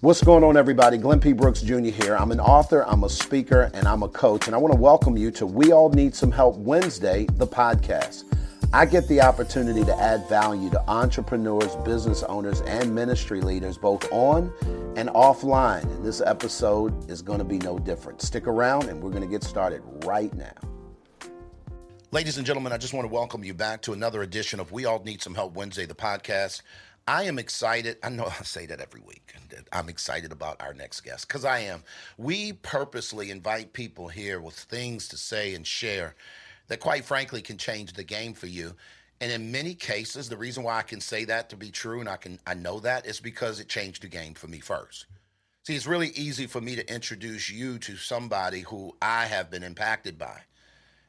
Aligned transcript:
What's 0.00 0.22
going 0.22 0.44
on, 0.44 0.56
everybody? 0.56 0.96
Glenn 0.96 1.18
P. 1.18 1.32
Brooks 1.32 1.60
Jr. 1.60 1.78
here. 1.80 2.14
I'm 2.14 2.30
an 2.30 2.38
author, 2.38 2.84
I'm 2.86 3.02
a 3.02 3.08
speaker, 3.08 3.68
and 3.74 3.88
I'm 3.88 4.04
a 4.04 4.08
coach. 4.08 4.46
And 4.46 4.54
I 4.54 4.58
want 4.58 4.72
to 4.72 4.78
welcome 4.80 5.16
you 5.16 5.32
to 5.32 5.44
We 5.44 5.72
All 5.72 5.90
Need 5.90 6.14
Some 6.14 6.30
Help 6.30 6.56
Wednesday, 6.56 7.26
the 7.32 7.48
podcast. 7.48 8.22
I 8.72 8.86
get 8.86 9.08
the 9.08 9.20
opportunity 9.20 9.84
to 9.84 10.00
add 10.00 10.28
value 10.28 10.70
to 10.70 10.80
entrepreneurs, 10.88 11.74
business 11.84 12.22
owners, 12.22 12.60
and 12.60 12.94
ministry 12.94 13.40
leaders, 13.40 13.76
both 13.76 14.06
on 14.12 14.52
and 14.96 15.08
offline. 15.08 15.82
And 15.82 16.04
this 16.04 16.20
episode 16.20 17.10
is 17.10 17.20
going 17.20 17.40
to 17.40 17.44
be 17.44 17.58
no 17.58 17.76
different. 17.76 18.22
Stick 18.22 18.46
around, 18.46 18.88
and 18.88 19.02
we're 19.02 19.10
going 19.10 19.24
to 19.24 19.28
get 19.28 19.42
started 19.42 19.82
right 20.04 20.32
now. 20.32 20.54
Ladies 22.12 22.38
and 22.38 22.46
gentlemen, 22.46 22.72
I 22.72 22.78
just 22.78 22.94
want 22.94 23.04
to 23.04 23.12
welcome 23.12 23.42
you 23.42 23.52
back 23.52 23.82
to 23.82 23.94
another 23.94 24.22
edition 24.22 24.60
of 24.60 24.70
We 24.70 24.84
All 24.84 25.02
Need 25.02 25.22
Some 25.22 25.34
Help 25.34 25.54
Wednesday, 25.54 25.86
the 25.86 25.94
podcast. 25.96 26.62
I 27.08 27.22
am 27.22 27.38
excited. 27.38 27.96
I 28.02 28.10
know 28.10 28.26
I 28.40 28.42
say 28.42 28.66
that 28.66 28.82
every 28.82 29.00
week. 29.00 29.32
I'm 29.72 29.88
excited 29.88 30.30
about 30.30 30.60
our 30.60 30.74
next 30.74 31.00
guest 31.00 31.26
because 31.26 31.44
I 31.44 31.60
am. 31.60 31.82
We 32.18 32.52
purposely 32.52 33.30
invite 33.30 33.72
people 33.72 34.08
here 34.08 34.40
with 34.40 34.54
things 34.54 35.08
to 35.08 35.16
say 35.16 35.54
and 35.54 35.66
share 35.66 36.14
that, 36.68 36.80
quite 36.80 37.06
frankly, 37.06 37.40
can 37.40 37.56
change 37.56 37.94
the 37.94 38.04
game 38.04 38.34
for 38.34 38.46
you. 38.46 38.74
And 39.22 39.32
in 39.32 39.50
many 39.50 39.74
cases, 39.74 40.28
the 40.28 40.36
reason 40.36 40.62
why 40.62 40.76
I 40.76 40.82
can 40.82 41.00
say 41.00 41.24
that 41.24 41.48
to 41.48 41.56
be 41.56 41.70
true 41.70 42.00
and 42.00 42.10
I 42.10 42.18
can 42.18 42.38
I 42.46 42.52
know 42.52 42.78
that 42.80 43.06
is 43.06 43.20
because 43.20 43.58
it 43.58 43.70
changed 43.70 44.02
the 44.02 44.08
game 44.08 44.34
for 44.34 44.46
me 44.46 44.60
first. 44.60 45.06
See, 45.66 45.74
it's 45.74 45.86
really 45.86 46.08
easy 46.08 46.46
for 46.46 46.60
me 46.60 46.76
to 46.76 46.94
introduce 46.94 47.50
you 47.50 47.78
to 47.78 47.96
somebody 47.96 48.60
who 48.60 48.94
I 49.00 49.24
have 49.26 49.50
been 49.50 49.62
impacted 49.62 50.18
by. 50.18 50.42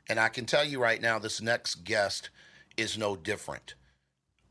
And 0.07 0.17
I 0.17 0.29
can 0.29 0.45
tell 0.45 0.63
you 0.63 0.81
right 0.81 1.02
now, 1.02 1.19
this 1.19 1.41
next 1.41 1.83
guest 1.83 2.29
is 2.77 2.97
no 2.97 3.17
different 3.17 3.75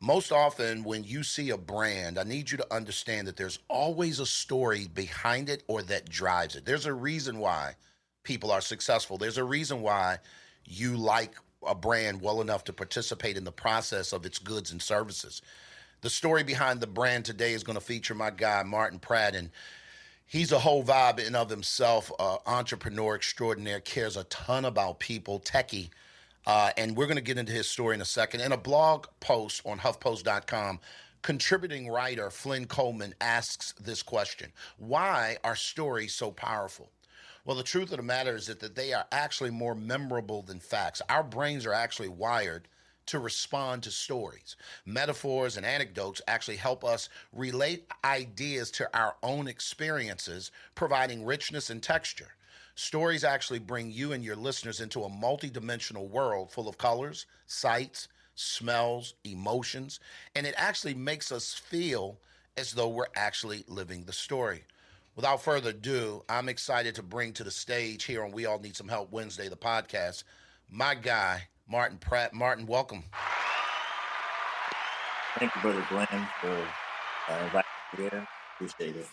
most 0.01 0.31
often 0.31 0.85
when 0.85 1.03
you 1.03 1.23
see 1.23 1.51
a 1.51 1.57
brand, 1.57 2.19
I 2.19 2.23
need 2.23 2.51
you 2.51 2.59
to 2.59 2.75
understand 2.75 3.27
that 3.27 3.37
there's 3.37 3.59
always 3.69 4.21
a 4.21 4.27
story 4.27 4.87
behind 4.87 5.49
it 5.49 5.65
or 5.67 5.83
that 5.83 6.09
drives 6.09 6.55
it. 6.55 6.65
There's 6.65 6.87
a 6.87 6.95
reason 6.95 7.39
why 7.39 7.75
people 8.23 8.53
are 8.53 8.61
successful. 8.61 9.19
There's 9.19 9.39
a 9.39 9.45
reason 9.45 9.83
why 9.83 10.19
you 10.65 10.97
like 10.97 11.35
a 11.67 11.75
brand 11.75 12.21
well 12.21 12.41
enough 12.41 12.63
to 12.65 12.73
participate 12.73 13.37
in 13.37 13.45
the 13.45 13.51
process 13.51 14.13
of 14.13 14.25
its 14.25 14.39
goods 14.39 14.71
and 14.71 14.81
services. 14.81 15.43
The 16.03 16.11
story 16.11 16.45
behind 16.45 16.81
the 16.81 16.87
brand 16.87 17.25
today 17.25 17.53
is 17.53 17.65
going 17.65 17.79
to 17.79 17.85
feature 17.85 18.15
my 18.15 18.31
guy 18.31 18.63
Martin 18.63 19.01
Pratt 19.01 19.35
and 19.35 19.51
he's 20.27 20.53
a 20.53 20.61
whole 20.61 20.85
vibe 20.85 21.19
in 21.19 21.35
of 21.35 21.51
himself, 21.51 22.13
uh, 22.21 22.37
entrepreneur 22.47 23.17
extraordinaire, 23.17 23.81
cares 23.81 24.17
a 24.17 24.23
ton 24.25 24.65
about 24.65 25.01
people, 25.01 25.41
techie 25.41 25.91
uh, 26.47 26.71
and 26.77 26.97
we're 26.97 27.07
going 27.07 27.17
to 27.17 27.23
get 27.23 27.39
into 27.39 27.53
his 27.53 27.69
story 27.69 27.95
in 27.95 28.01
a 28.01 28.07
second. 28.07 28.41
In 28.41 28.53
a 28.53 28.57
blog 28.57 29.07
post 29.21 29.63
on 29.65 29.79
HuffPost.com, 29.79 30.81
contributing 31.23 31.89
writer 31.89 32.31
Flynn 32.31 32.67
Coleman 32.67 33.15
asks 33.21 33.73
this 33.73 34.03
question 34.03 34.53
Why 34.79 35.37
are 35.45 35.57
stories 35.57 36.15
so 36.15 36.31
powerful? 36.31 36.91
Well, 37.45 37.57
the 37.57 37.63
truth 37.63 37.91
of 37.93 37.97
the 37.97 38.03
matter 38.03 38.37
is 38.37 38.47
that, 38.47 38.61
that 38.61 38.75
they 38.75 38.93
are 38.93 39.07
actually 39.11 39.51
more 39.51 39.75
memorable 39.75 40.43
than 40.43 40.61
facts. 40.61 41.01
Our 41.09 41.23
brains 41.23 41.65
are 41.65 41.73
actually 41.73 42.09
wired 42.09 42.69
to 43.07 43.19
respond 43.19 43.83
to 43.83 43.91
stories. 43.91 44.55
Metaphors 44.85 45.57
and 45.57 45.65
anecdotes 45.65 46.21
actually 46.29 46.57
help 46.57 46.85
us 46.85 47.09
relate 47.33 47.87
ideas 48.05 48.71
to 48.73 48.91
our 48.95 49.17
own 49.23 49.49
experiences, 49.49 50.51
providing 50.75 51.25
richness 51.25 51.71
and 51.71 51.83
texture. 51.83 52.35
Stories 52.79 53.25
actually 53.25 53.59
bring 53.59 53.91
you 53.91 54.13
and 54.13 54.25
your 54.25 54.37
listeners 54.37 54.81
into 54.81 55.03
a 55.03 55.11
multidimensional 55.11 56.09
world 56.09 56.53
full 56.53 56.69
of 56.69 56.79
colors, 56.79 57.27
sights, 57.49 58.07
smells, 58.37 59.15
emotions, 59.25 59.99
and 60.37 60.47
it 60.47 60.55
actually 60.57 60.95
makes 60.95 61.33
us 61.33 61.53
feel 61.53 62.21
as 62.57 62.71
though 62.71 62.87
we're 62.87 63.09
actually 63.17 63.65
living 63.67 64.05
the 64.05 64.13
story. 64.13 64.63
Without 65.17 65.43
further 65.43 65.71
ado, 65.71 66.23
I'm 66.29 66.49
excited 66.49 66.95
to 66.95 67.03
bring 67.03 67.33
to 67.33 67.43
the 67.43 67.51
stage 67.51 68.05
here 68.05 68.23
on 68.23 68.31
We 68.31 68.47
All 68.47 68.61
Need 68.61 68.77
Some 68.77 68.87
Help 68.87 69.11
Wednesday, 69.11 69.49
the 69.49 69.57
podcast, 69.57 70.23
my 70.71 70.95
guy, 70.95 71.49
Martin 71.69 71.99
Pratt. 71.99 72.33
Martin, 72.33 72.65
welcome. 72.65 73.03
Thank 75.37 75.53
you, 75.57 75.63
Brother 75.63 75.85
Glenn, 75.89 76.29
for 76.41 76.53
uh, 77.29 77.43
inviting 77.43 77.71
me 77.99 78.09
here. 78.09 78.29
Appreciate 78.55 78.95
it. 78.95 79.09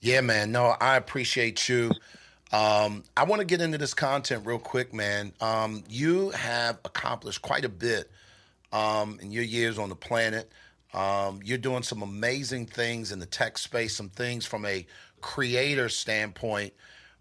Yeah, 0.00 0.22
man. 0.22 0.52
No, 0.52 0.76
I 0.80 0.96
appreciate 0.96 1.68
you. 1.68 1.90
Um, 2.54 3.02
I 3.16 3.24
want 3.24 3.40
to 3.40 3.44
get 3.44 3.60
into 3.60 3.78
this 3.78 3.94
content 3.94 4.46
real 4.46 4.60
quick, 4.60 4.94
man. 4.94 5.32
Um, 5.40 5.82
you 5.88 6.30
have 6.30 6.78
accomplished 6.84 7.42
quite 7.42 7.64
a 7.64 7.68
bit 7.68 8.08
um, 8.72 9.18
in 9.20 9.32
your 9.32 9.42
years 9.42 9.76
on 9.76 9.88
the 9.88 9.96
planet. 9.96 10.52
Um, 10.92 11.40
you're 11.42 11.58
doing 11.58 11.82
some 11.82 12.00
amazing 12.02 12.66
things 12.66 13.10
in 13.10 13.18
the 13.18 13.26
tech 13.26 13.58
space, 13.58 13.96
some 13.96 14.08
things 14.08 14.46
from 14.46 14.64
a 14.66 14.86
creator 15.20 15.88
standpoint 15.88 16.74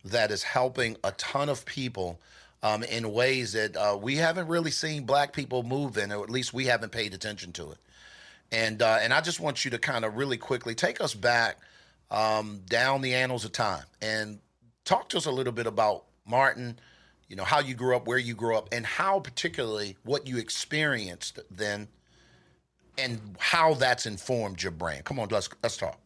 that 0.05 0.29
is 0.29 0.43
helping 0.43 0.97
a 1.03 1.11
ton 1.13 1.49
of 1.49 1.65
people 1.65 2.19
um, 2.61 2.83
in 2.83 3.11
ways 3.11 3.53
that 3.53 3.75
uh, 3.75 3.97
we 3.99 4.17
haven't 4.17 4.47
really 4.47 4.69
seen 4.69 5.03
black 5.03 5.33
people 5.33 5.63
move 5.63 5.97
in, 5.97 6.11
or 6.11 6.23
at 6.23 6.29
least 6.29 6.53
we 6.53 6.65
haven't 6.65 6.91
paid 6.91 7.15
attention 7.15 7.51
to 7.53 7.71
it. 7.71 7.79
And 8.51 8.83
uh, 8.83 8.99
and 9.01 9.11
I 9.11 9.21
just 9.21 9.39
want 9.39 9.65
you 9.65 9.71
to 9.71 9.79
kind 9.79 10.05
of 10.05 10.15
really 10.15 10.37
quickly 10.37 10.75
take 10.75 11.01
us 11.01 11.15
back 11.15 11.57
um, 12.11 12.61
down 12.67 13.01
the 13.01 13.15
annals 13.15 13.45
of 13.45 13.51
time 13.51 13.85
and 13.99 14.37
talk 14.85 15.09
to 15.09 15.17
us 15.17 15.25
a 15.25 15.31
little 15.31 15.53
bit 15.53 15.67
about 15.67 16.05
Martin, 16.25 16.79
you 17.27 17.35
know, 17.35 17.43
how 17.43 17.59
you 17.59 17.73
grew 17.73 17.95
up, 17.95 18.07
where 18.07 18.17
you 18.17 18.35
grew 18.35 18.55
up, 18.57 18.69
and 18.71 18.85
how 18.85 19.19
particularly 19.19 19.97
what 20.03 20.27
you 20.27 20.37
experienced 20.37 21.39
then 21.49 21.87
and 22.97 23.35
how 23.39 23.73
that's 23.73 24.05
informed 24.05 24.61
your 24.61 24.71
brand. 24.71 25.05
Come 25.05 25.19
on, 25.19 25.29
let's 25.29 25.49
let's 25.63 25.77
talk. 25.77 25.99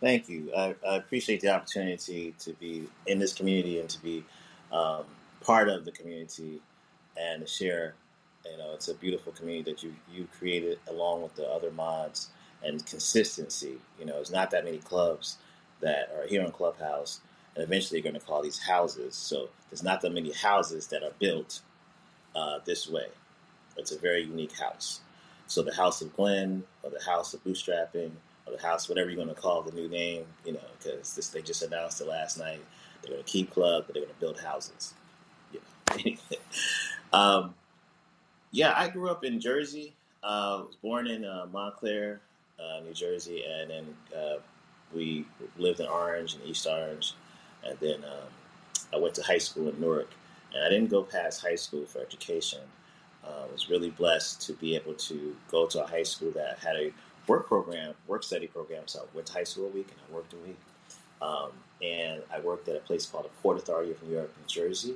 Thank 0.00 0.28
you. 0.28 0.52
I, 0.56 0.74
I 0.86 0.96
appreciate 0.96 1.40
the 1.40 1.50
opportunity 1.54 2.34
to 2.40 2.52
be 2.54 2.88
in 3.06 3.18
this 3.18 3.34
community 3.34 3.80
and 3.80 3.88
to 3.90 4.02
be 4.02 4.24
um, 4.72 5.04
part 5.42 5.68
of 5.68 5.84
the 5.84 5.92
community 5.92 6.60
and 7.16 7.42
to 7.42 7.46
share. 7.46 7.94
You 8.50 8.58
know, 8.58 8.72
it's 8.74 8.88
a 8.88 8.94
beautiful 8.94 9.32
community 9.32 9.70
that 9.72 9.82
you 9.82 9.94
you 10.12 10.26
created 10.38 10.78
along 10.88 11.22
with 11.22 11.34
the 11.36 11.46
other 11.46 11.70
mods 11.70 12.30
and 12.64 12.84
consistency. 12.86 13.78
You 13.98 14.06
know, 14.06 14.18
it's 14.18 14.30
not 14.30 14.50
that 14.52 14.64
many 14.64 14.78
clubs 14.78 15.38
that 15.80 16.10
are 16.16 16.26
here 16.26 16.42
in 16.42 16.50
Clubhouse 16.52 17.20
and 17.54 17.64
eventually 17.64 18.00
they're 18.00 18.10
going 18.10 18.20
to 18.20 18.26
call 18.26 18.42
these 18.42 18.58
houses. 18.58 19.14
So 19.14 19.48
there's 19.70 19.82
not 19.82 20.00
that 20.02 20.12
many 20.12 20.32
houses 20.32 20.86
that 20.88 21.02
are 21.02 21.12
built 21.18 21.60
uh, 22.34 22.58
this 22.64 22.88
way. 22.88 23.06
It's 23.76 23.92
a 23.92 23.98
very 23.98 24.22
unique 24.22 24.56
house. 24.58 25.00
So 25.46 25.62
the 25.62 25.74
House 25.74 26.00
of 26.00 26.14
Glenn, 26.14 26.62
or 26.82 26.90
the 26.90 27.02
House 27.04 27.34
of 27.34 27.42
Bootstrapping, 27.44 28.12
or 28.46 28.52
the 28.56 28.62
House, 28.62 28.88
whatever 28.88 29.10
you're 29.10 29.16
going 29.22 29.34
to 29.34 29.40
call 29.40 29.62
the 29.62 29.72
new 29.72 29.88
name, 29.88 30.24
you 30.44 30.52
know, 30.52 30.60
because 30.78 31.30
they 31.32 31.42
just 31.42 31.62
announced 31.62 32.00
it 32.00 32.06
last 32.06 32.38
night. 32.38 32.60
They're 33.02 33.12
going 33.12 33.24
to 33.24 33.30
keep 33.30 33.50
club, 33.50 33.84
but 33.86 33.94
they're 33.94 34.04
going 34.04 34.14
to 34.14 34.20
build 34.20 34.40
houses. 34.40 34.94
Know. 35.52 36.12
um, 37.12 37.54
yeah, 38.52 38.74
I 38.76 38.88
grew 38.88 39.08
up 39.08 39.24
in 39.24 39.40
Jersey. 39.40 39.94
Uh, 40.22 40.26
I 40.26 40.62
was 40.62 40.76
born 40.82 41.06
in 41.06 41.24
uh, 41.24 41.46
Montclair, 41.50 42.20
uh, 42.58 42.80
New 42.84 42.92
Jersey, 42.92 43.44
and 43.44 43.70
then 43.70 43.96
uh, 44.16 44.36
we 44.94 45.24
lived 45.56 45.80
in 45.80 45.86
Orange 45.86 46.34
and 46.34 46.44
East 46.44 46.66
Orange. 46.66 47.14
And 47.64 47.78
then 47.80 48.04
um, 48.04 48.28
I 48.92 48.98
went 48.98 49.14
to 49.16 49.22
high 49.22 49.38
school 49.38 49.68
in 49.68 49.80
Newark. 49.80 50.10
And 50.54 50.64
I 50.64 50.68
didn't 50.68 50.90
go 50.90 51.02
past 51.02 51.42
high 51.42 51.56
school 51.56 51.86
for 51.86 52.00
education. 52.00 52.60
Uh, 53.24 53.44
I 53.48 53.52
was 53.52 53.68
really 53.68 53.90
blessed 53.90 54.40
to 54.46 54.52
be 54.54 54.74
able 54.74 54.94
to 54.94 55.36
go 55.50 55.66
to 55.66 55.84
a 55.84 55.86
high 55.86 56.02
school 56.02 56.32
that 56.32 56.58
had 56.58 56.76
a 56.76 56.92
work 57.26 57.46
program, 57.46 57.94
work 58.06 58.24
study 58.24 58.46
program. 58.46 58.82
So 58.86 59.00
I 59.00 59.04
went 59.14 59.26
to 59.28 59.32
high 59.32 59.44
school 59.44 59.66
a 59.66 59.70
week 59.70 59.88
and 59.90 60.00
I 60.08 60.14
worked 60.14 60.32
a 60.32 60.36
week. 60.36 60.58
Um, 61.22 61.50
and 61.82 62.22
I 62.32 62.40
worked 62.40 62.68
at 62.68 62.76
a 62.76 62.80
place 62.80 63.06
called 63.06 63.26
the 63.26 63.42
Port 63.42 63.58
Authority 63.58 63.92
of 63.92 64.02
New 64.02 64.14
York, 64.14 64.32
New 64.38 64.46
Jersey. 64.46 64.90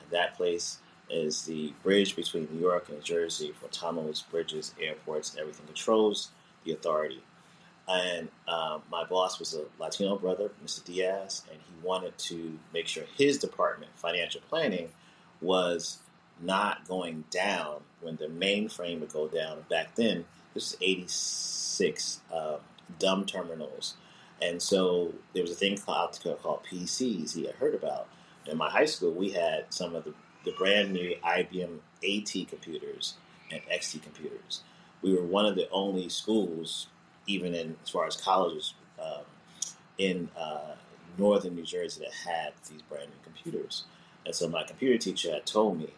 And 0.00 0.10
that 0.10 0.36
place 0.36 0.78
is 1.08 1.44
the 1.44 1.72
bridge 1.82 2.16
between 2.16 2.48
New 2.50 2.60
York 2.60 2.88
and 2.88 2.98
New 2.98 3.04
Jersey 3.04 3.52
for 3.60 3.68
tunnels, 3.68 4.22
bridges, 4.22 4.74
airports, 4.80 5.36
everything 5.38 5.66
controls 5.66 6.30
the 6.64 6.72
authority. 6.72 7.22
And 7.88 8.28
um, 8.48 8.82
my 8.90 9.04
boss 9.04 9.38
was 9.38 9.54
a 9.54 9.64
Latino 9.80 10.16
brother, 10.16 10.50
Mr. 10.64 10.84
Diaz, 10.84 11.42
and 11.50 11.60
he 11.60 11.86
wanted 11.86 12.18
to 12.18 12.58
make 12.74 12.88
sure 12.88 13.04
his 13.16 13.38
department, 13.38 13.92
financial 13.94 14.40
planning, 14.48 14.88
was 15.40 15.98
not 16.40 16.86
going 16.88 17.24
down 17.30 17.80
when 18.00 18.16
the 18.16 18.26
mainframe 18.26 19.00
would 19.00 19.12
go 19.12 19.28
down. 19.28 19.64
Back 19.70 19.94
then, 19.94 20.24
this 20.54 20.72
is 20.72 20.78
86 20.80 22.20
um, 22.32 22.56
dumb 22.98 23.24
terminals. 23.24 23.94
And 24.42 24.60
so 24.60 25.14
there 25.32 25.42
was 25.42 25.52
a 25.52 25.54
thing 25.54 25.78
called, 25.78 26.18
called 26.42 26.64
PCs 26.70 27.34
he 27.34 27.46
had 27.46 27.54
heard 27.54 27.74
about. 27.74 28.08
In 28.46 28.56
my 28.56 28.68
high 28.68 28.84
school, 28.84 29.12
we 29.12 29.30
had 29.30 29.66
some 29.70 29.94
of 29.94 30.04
the, 30.04 30.14
the 30.44 30.52
brand 30.52 30.92
new 30.92 31.14
IBM 31.24 31.78
AT 32.04 32.48
computers 32.48 33.14
and 33.50 33.60
XT 33.72 34.02
computers. 34.02 34.62
We 35.02 35.14
were 35.14 35.24
one 35.24 35.46
of 35.46 35.54
the 35.54 35.68
only 35.70 36.08
schools 36.08 36.88
even 37.26 37.54
in 37.54 37.76
as 37.82 37.90
far 37.90 38.06
as 38.06 38.16
colleges 38.16 38.74
um, 39.02 39.24
in 39.98 40.28
uh, 40.38 40.74
northern 41.18 41.54
New 41.54 41.64
Jersey 41.64 42.00
that 42.00 42.30
had 42.30 42.52
these 42.70 42.82
brand 42.82 43.08
new 43.08 43.22
computers. 43.24 43.84
And 44.24 44.34
so 44.34 44.48
my 44.48 44.64
computer 44.64 44.98
teacher 44.98 45.32
had 45.32 45.46
told 45.46 45.78
me 45.78 45.90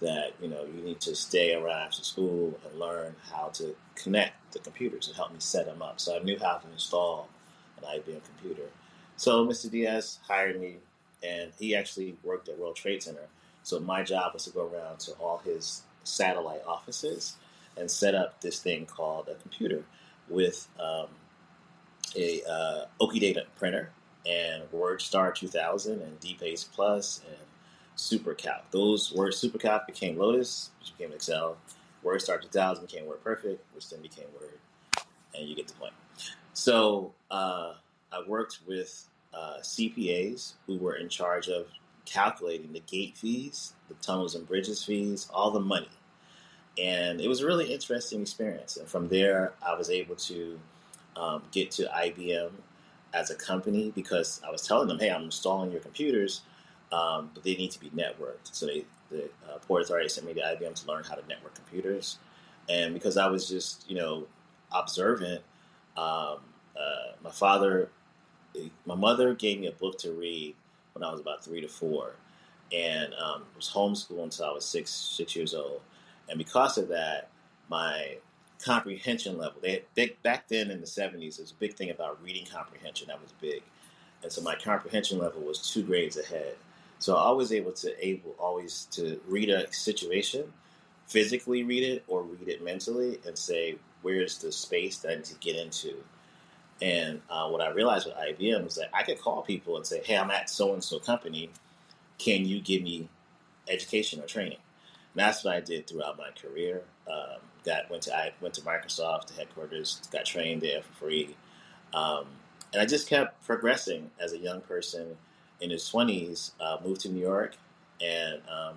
that 0.00 0.32
you 0.42 0.48
know 0.48 0.64
you 0.64 0.82
need 0.82 1.00
to 1.00 1.14
stay 1.14 1.54
around 1.54 1.86
after 1.86 2.02
school 2.02 2.58
and 2.68 2.78
learn 2.78 3.14
how 3.32 3.48
to 3.54 3.74
connect 3.94 4.52
the 4.52 4.58
computers 4.58 5.06
and 5.06 5.16
help 5.16 5.32
me 5.32 5.38
set 5.38 5.66
them 5.66 5.80
up. 5.80 6.00
So 6.00 6.16
I 6.16 6.22
knew 6.22 6.38
how 6.38 6.58
to 6.58 6.70
install 6.72 7.28
an 7.78 7.84
IBM 7.84 8.20
computer. 8.24 8.68
So 9.16 9.46
Mr. 9.46 9.70
Diaz 9.70 10.18
hired 10.26 10.60
me, 10.60 10.76
and 11.22 11.52
he 11.58 11.76
actually 11.76 12.16
worked 12.22 12.48
at 12.48 12.58
World 12.58 12.76
Trade 12.76 13.02
Center. 13.02 13.28
So 13.62 13.78
my 13.78 14.02
job 14.02 14.34
was 14.34 14.44
to 14.44 14.50
go 14.50 14.66
around 14.66 14.98
to 15.00 15.12
all 15.12 15.38
his 15.44 15.82
satellite 16.04 16.62
offices 16.66 17.36
and 17.76 17.90
set 17.90 18.14
up 18.14 18.40
this 18.40 18.60
thing 18.60 18.86
called 18.86 19.28
a 19.28 19.36
computer 19.36 19.84
with 20.32 20.68
um, 20.80 21.06
a 22.16 22.42
uh, 22.48 22.84
Okidata 23.00 23.44
printer 23.56 23.90
and 24.26 24.62
WordStar 24.72 25.34
2000 25.34 26.00
and 26.00 26.20
DBase 26.20 26.70
Plus 26.72 27.20
and 27.28 27.36
SuperCalc. 27.96 28.62
Those 28.70 29.12
Word 29.12 29.32
SuperCalc 29.32 29.86
became 29.86 30.18
Lotus, 30.18 30.70
which 30.80 30.96
became 30.96 31.12
Excel. 31.14 31.56
WordStar 32.04 32.40
2000 32.40 32.86
became 32.86 33.04
WordPerfect, 33.04 33.58
which 33.74 33.90
then 33.90 34.02
became 34.02 34.26
Word, 34.40 34.58
and 35.34 35.48
you 35.48 35.54
get 35.54 35.68
the 35.68 35.74
point. 35.74 35.92
So 36.52 37.12
uh, 37.30 37.74
I 38.12 38.22
worked 38.26 38.60
with 38.66 39.08
uh, 39.32 39.58
CPAs 39.62 40.54
who 40.66 40.76
were 40.78 40.96
in 40.96 41.08
charge 41.08 41.48
of 41.48 41.66
calculating 42.04 42.72
the 42.72 42.80
gate 42.80 43.16
fees, 43.16 43.74
the 43.88 43.94
tunnels 43.94 44.34
and 44.34 44.46
bridges 44.46 44.84
fees, 44.84 45.28
all 45.32 45.50
the 45.50 45.60
money. 45.60 45.88
And 46.78 47.20
it 47.20 47.28
was 47.28 47.40
a 47.40 47.46
really 47.46 47.72
interesting 47.72 48.22
experience. 48.22 48.76
And 48.76 48.88
from 48.88 49.08
there, 49.08 49.52
I 49.64 49.74
was 49.74 49.90
able 49.90 50.16
to 50.16 50.58
um, 51.16 51.42
get 51.52 51.70
to 51.72 51.84
IBM 51.84 52.50
as 53.12 53.30
a 53.30 53.34
company 53.34 53.92
because 53.94 54.40
I 54.46 54.50
was 54.50 54.62
telling 54.62 54.88
them, 54.88 54.98
hey, 54.98 55.10
I'm 55.10 55.24
installing 55.24 55.70
your 55.70 55.80
computers, 55.80 56.40
um, 56.90 57.30
but 57.34 57.44
they 57.44 57.54
need 57.54 57.70
to 57.72 57.80
be 57.80 57.90
networked. 57.90 58.52
So 58.52 58.66
they, 58.66 58.84
the 59.10 59.24
uh, 59.48 59.58
Port 59.66 59.82
Authority 59.82 60.08
sent 60.08 60.26
me 60.26 60.34
to 60.34 60.40
IBM 60.40 60.74
to 60.74 60.88
learn 60.88 61.04
how 61.04 61.14
to 61.14 61.26
network 61.28 61.54
computers. 61.54 62.18
And 62.68 62.94
because 62.94 63.16
I 63.16 63.26
was 63.26 63.48
just, 63.48 63.88
you 63.90 63.96
know, 63.96 64.26
observant, 64.70 65.42
um, 65.96 66.38
uh, 66.76 67.12
my 67.22 67.30
father, 67.30 67.90
my 68.86 68.94
mother 68.94 69.34
gave 69.34 69.60
me 69.60 69.66
a 69.66 69.72
book 69.72 69.98
to 69.98 70.12
read 70.12 70.54
when 70.94 71.02
I 71.02 71.10
was 71.10 71.20
about 71.20 71.44
three 71.44 71.60
to 71.60 71.68
four, 71.68 72.12
and 72.72 73.12
um, 73.14 73.42
was 73.56 73.70
homeschooled 73.70 74.22
until 74.22 74.46
I 74.46 74.52
was 74.52 74.64
six 74.64 74.90
six 74.90 75.36
years 75.36 75.54
old. 75.54 75.80
And 76.32 76.38
because 76.38 76.78
of 76.78 76.88
that, 76.88 77.28
my 77.68 78.16
comprehension 78.64 79.36
level. 79.36 79.60
They 79.60 79.72
had 79.72 79.82
big 79.94 80.22
back 80.22 80.48
then 80.48 80.70
in 80.70 80.80
the 80.80 80.86
seventies. 80.86 81.36
There 81.36 81.42
was 81.42 81.50
a 81.50 81.56
big 81.56 81.74
thing 81.74 81.90
about 81.90 82.22
reading 82.24 82.46
comprehension 82.46 83.08
that 83.08 83.20
was 83.20 83.32
big, 83.32 83.62
and 84.22 84.32
so 84.32 84.40
my 84.40 84.54
comprehension 84.54 85.18
level 85.18 85.42
was 85.42 85.70
two 85.70 85.82
grades 85.82 86.16
ahead. 86.16 86.54
So 87.00 87.16
I 87.16 87.30
was 87.32 87.52
able 87.52 87.72
to 87.72 88.06
able 88.06 88.34
always 88.38 88.86
to 88.92 89.20
read 89.28 89.50
a 89.50 89.70
situation, 89.74 90.50
physically 91.06 91.64
read 91.64 91.82
it 91.82 92.04
or 92.08 92.22
read 92.22 92.48
it 92.48 92.64
mentally, 92.64 93.18
and 93.26 93.36
say 93.36 93.76
where's 94.00 94.38
the 94.38 94.52
space 94.52 94.98
that 95.00 95.12
I 95.12 95.14
need 95.16 95.24
to 95.24 95.34
get 95.34 95.56
into. 95.56 95.96
And 96.80 97.20
uh, 97.28 97.48
what 97.50 97.60
I 97.60 97.70
realized 97.70 98.06
with 98.06 98.16
IBM 98.16 98.64
was 98.64 98.76
that 98.76 98.88
I 98.94 99.02
could 99.02 99.20
call 99.20 99.42
people 99.42 99.76
and 99.76 99.86
say, 99.86 100.00
"Hey, 100.02 100.16
I'm 100.16 100.30
at 100.30 100.48
so 100.48 100.72
and 100.72 100.82
so 100.82 100.98
company. 100.98 101.50
Can 102.16 102.46
you 102.46 102.62
give 102.62 102.82
me 102.82 103.10
education 103.68 104.20
or 104.20 104.26
training?" 104.26 104.58
That's 105.14 105.44
what 105.44 105.54
I 105.54 105.60
did 105.60 105.86
throughout 105.86 106.16
my 106.18 106.30
career. 106.30 106.82
Um, 107.10 107.40
got 107.64 107.90
went 107.90 108.02
to 108.04 108.16
I 108.16 108.32
went 108.40 108.54
to 108.54 108.62
Microsoft, 108.62 109.36
headquarters, 109.36 110.00
got 110.10 110.24
trained 110.24 110.62
there 110.62 110.82
for 110.82 110.92
free, 110.92 111.36
um, 111.92 112.26
and 112.72 112.80
I 112.80 112.86
just 112.86 113.08
kept 113.08 113.44
progressing 113.44 114.10
as 114.18 114.32
a 114.32 114.38
young 114.38 114.60
person 114.62 115.16
in 115.60 115.70
his 115.70 115.88
twenties. 115.88 116.52
Uh, 116.60 116.78
moved 116.84 117.02
to 117.02 117.08
New 117.08 117.20
York, 117.20 117.56
and 118.00 118.40
um, 118.48 118.76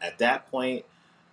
at 0.00 0.18
that 0.18 0.50
point, 0.50 0.84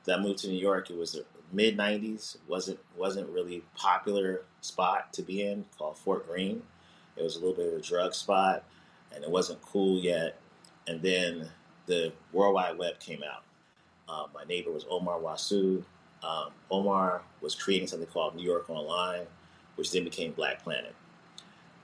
that 0.05 0.21
moved 0.21 0.39
to 0.39 0.47
New 0.47 0.57
York, 0.59 0.89
it 0.89 0.97
was 0.97 1.13
the 1.13 1.25
mid 1.51 1.77
'90s. 1.77 2.37
wasn't 2.47 2.79
wasn't 2.97 3.29
really 3.29 3.63
popular 3.75 4.43
spot 4.61 5.11
to 5.13 5.21
be 5.21 5.41
in 5.43 5.65
called 5.77 5.97
Fort 5.97 6.27
Greene. 6.27 6.61
It 7.17 7.23
was 7.23 7.35
a 7.35 7.39
little 7.39 7.55
bit 7.55 7.73
of 7.73 7.79
a 7.79 7.81
drug 7.81 8.13
spot, 8.13 8.63
and 9.13 9.23
it 9.23 9.29
wasn't 9.29 9.61
cool 9.61 9.99
yet. 9.99 10.39
And 10.87 11.01
then 11.01 11.49
the 11.85 12.13
World 12.31 12.53
Wide 12.55 12.77
Web 12.77 12.99
came 12.99 13.23
out. 13.23 13.43
Uh, 14.09 14.25
my 14.33 14.43
neighbor 14.45 14.71
was 14.71 14.85
Omar 14.89 15.19
Wasow, 15.19 15.83
um, 16.23 16.51
Omar 16.69 17.21
was 17.41 17.55
creating 17.55 17.87
something 17.87 18.07
called 18.07 18.35
New 18.35 18.43
York 18.43 18.69
Online, 18.69 19.25
which 19.75 19.91
then 19.91 20.03
became 20.03 20.31
Black 20.31 20.63
Planet. 20.63 20.93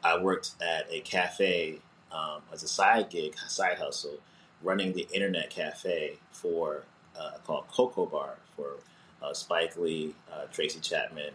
I 0.04 0.18
worked 0.18 0.52
at 0.62 0.88
a 0.92 1.00
cafe 1.02 1.80
um, 2.12 2.42
as 2.54 2.64
a 2.64 2.68
side 2.68 3.10
gig, 3.10 3.38
side 3.48 3.78
hustle, 3.78 4.20
running 4.62 4.94
the 4.94 5.08
internet 5.14 5.50
cafe 5.50 6.18
for 6.32 6.84
uh, 7.18 7.32
called 7.46 7.66
Cocoa 7.70 8.06
Bar 8.06 8.36
for 8.56 8.76
uh, 9.24 9.34
Spike 9.34 9.78
Lee, 9.78 10.14
uh, 10.32 10.46
Tracy 10.52 10.80
Chapman, 10.80 11.32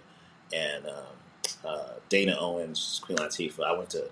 and 0.53 0.87
um, 0.87 1.65
uh, 1.65 1.89
Dana 2.09 2.37
Owens, 2.39 3.01
Queen 3.03 3.19
Latifah. 3.19 3.65
I 3.65 3.73
went 3.77 3.91
to 3.91 4.05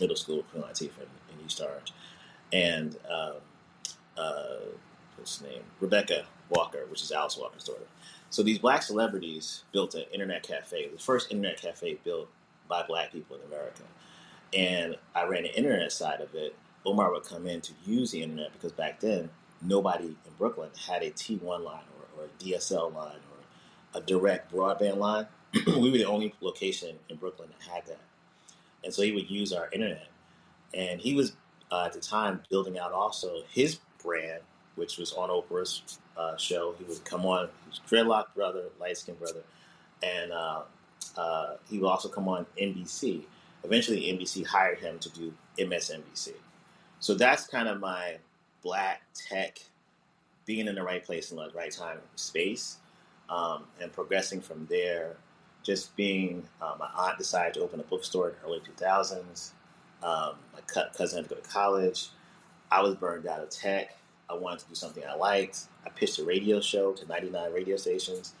middle 0.00 0.16
school 0.16 0.38
with 0.38 0.50
Queen 0.50 0.64
Latifah 0.64 0.98
in, 0.98 1.38
in 1.38 1.46
East 1.46 1.60
Orange, 1.60 1.92
and 2.52 2.96
um, 3.08 3.34
uh, 4.18 4.56
what's 5.22 5.38
his 5.38 5.48
name? 5.48 5.62
Rebecca 5.80 6.24
Walker, 6.50 6.84
which 6.90 7.00
is 7.00 7.12
Alice 7.12 7.36
Walker's 7.36 7.62
daughter. 7.62 7.86
So 8.30 8.42
these 8.42 8.58
black 8.58 8.82
celebrities 8.82 9.62
built 9.72 9.94
an 9.94 10.04
internet 10.12 10.42
cafe, 10.42 10.88
the 10.88 10.98
first 10.98 11.30
internet 11.30 11.60
cafe 11.60 11.98
built 12.02 12.28
by 12.68 12.82
black 12.82 13.12
people 13.12 13.36
in 13.36 13.42
America. 13.42 13.82
And 14.52 14.96
I 15.14 15.24
ran 15.26 15.44
the 15.44 15.56
internet 15.56 15.92
side 15.92 16.20
of 16.20 16.34
it. 16.34 16.56
Omar 16.84 17.12
would 17.12 17.22
come 17.22 17.46
in 17.46 17.60
to 17.60 17.72
use 17.86 18.10
the 18.10 18.22
internet 18.22 18.52
because 18.52 18.72
back 18.72 18.98
then 18.98 19.30
nobody 19.62 20.06
in 20.06 20.32
Brooklyn 20.38 20.70
had 20.88 21.02
a 21.02 21.10
T1 21.12 21.40
line 21.42 21.84
or, 22.18 22.22
or 22.22 22.26
a 22.26 22.42
DSL 22.42 22.92
line 22.92 23.20
or 23.30 24.00
a 24.00 24.00
direct 24.00 24.52
broadband 24.52 24.96
line. 24.96 25.26
we 25.66 25.90
were 25.90 25.98
the 25.98 26.04
only 26.04 26.34
location 26.40 26.96
in 27.08 27.16
Brooklyn 27.16 27.48
that 27.50 27.72
had 27.72 27.86
that. 27.86 28.00
And 28.82 28.92
so 28.92 29.02
he 29.02 29.12
would 29.12 29.30
use 29.30 29.52
our 29.52 29.68
internet. 29.70 30.08
And 30.74 31.00
he 31.00 31.14
was 31.14 31.36
uh, 31.70 31.84
at 31.86 31.92
the 31.92 32.00
time 32.00 32.40
building 32.50 32.76
out 32.76 32.92
also 32.92 33.42
his 33.52 33.78
brand 34.02 34.42
which 34.76 34.98
was 34.98 35.12
on 35.12 35.28
Oprah's 35.28 35.98
uh, 36.16 36.36
show. 36.36 36.74
He 36.78 36.84
would 36.84 37.04
come 37.04 37.26
on, 37.26 37.48
was 37.68 37.80
dreadlock 37.88 38.34
brother, 38.34 38.64
light 38.80 38.96
skinned 38.96 39.18
brother, 39.18 39.42
and 40.02 40.32
uh, 40.32 40.62
uh, 41.16 41.56
he 41.68 41.78
would 41.78 41.88
also 41.88 42.08
come 42.08 42.28
on 42.28 42.46
NBC. 42.60 43.22
Eventually, 43.64 44.02
NBC 44.02 44.46
hired 44.46 44.78
him 44.78 44.98
to 44.98 45.08
do 45.10 45.32
MSNBC. 45.58 46.32
So 47.00 47.14
that's 47.14 47.46
kind 47.46 47.68
of 47.68 47.80
my 47.80 48.16
black 48.62 49.02
tech 49.14 49.58
being 50.46 50.66
in 50.66 50.74
the 50.74 50.82
right 50.82 51.04
place 51.04 51.30
in 51.30 51.36
the 51.36 51.50
right 51.54 51.70
time 51.70 51.98
space, 52.16 52.78
um, 53.28 53.64
and 53.80 53.92
progressing 53.92 54.40
from 54.40 54.66
there. 54.70 55.16
Just 55.62 55.94
being, 55.94 56.42
uh, 56.60 56.74
my 56.76 56.88
aunt 56.96 57.18
decided 57.18 57.54
to 57.54 57.60
open 57.60 57.78
a 57.78 57.84
bookstore 57.84 58.30
in 58.30 58.34
the 58.34 58.48
early 58.48 58.60
2000s. 58.60 59.52
Um, 60.02 60.34
my 60.52 60.60
cousin 60.96 61.18
had 61.18 61.28
to 61.28 61.34
go 61.36 61.40
to 61.40 61.48
college. 61.48 62.08
I 62.72 62.82
was 62.82 62.96
burned 62.96 63.28
out 63.28 63.40
of 63.40 63.50
tech 63.50 63.96
I 64.32 64.36
wanted 64.36 64.60
to 64.60 64.68
do 64.68 64.74
something 64.74 65.04
I 65.04 65.14
liked. 65.14 65.66
I 65.84 65.90
pitched 65.90 66.18
a 66.18 66.24
radio 66.24 66.60
show 66.60 66.92
to 66.92 67.06
99 67.06 67.52
radio 67.52 67.76
stations. 67.76 68.34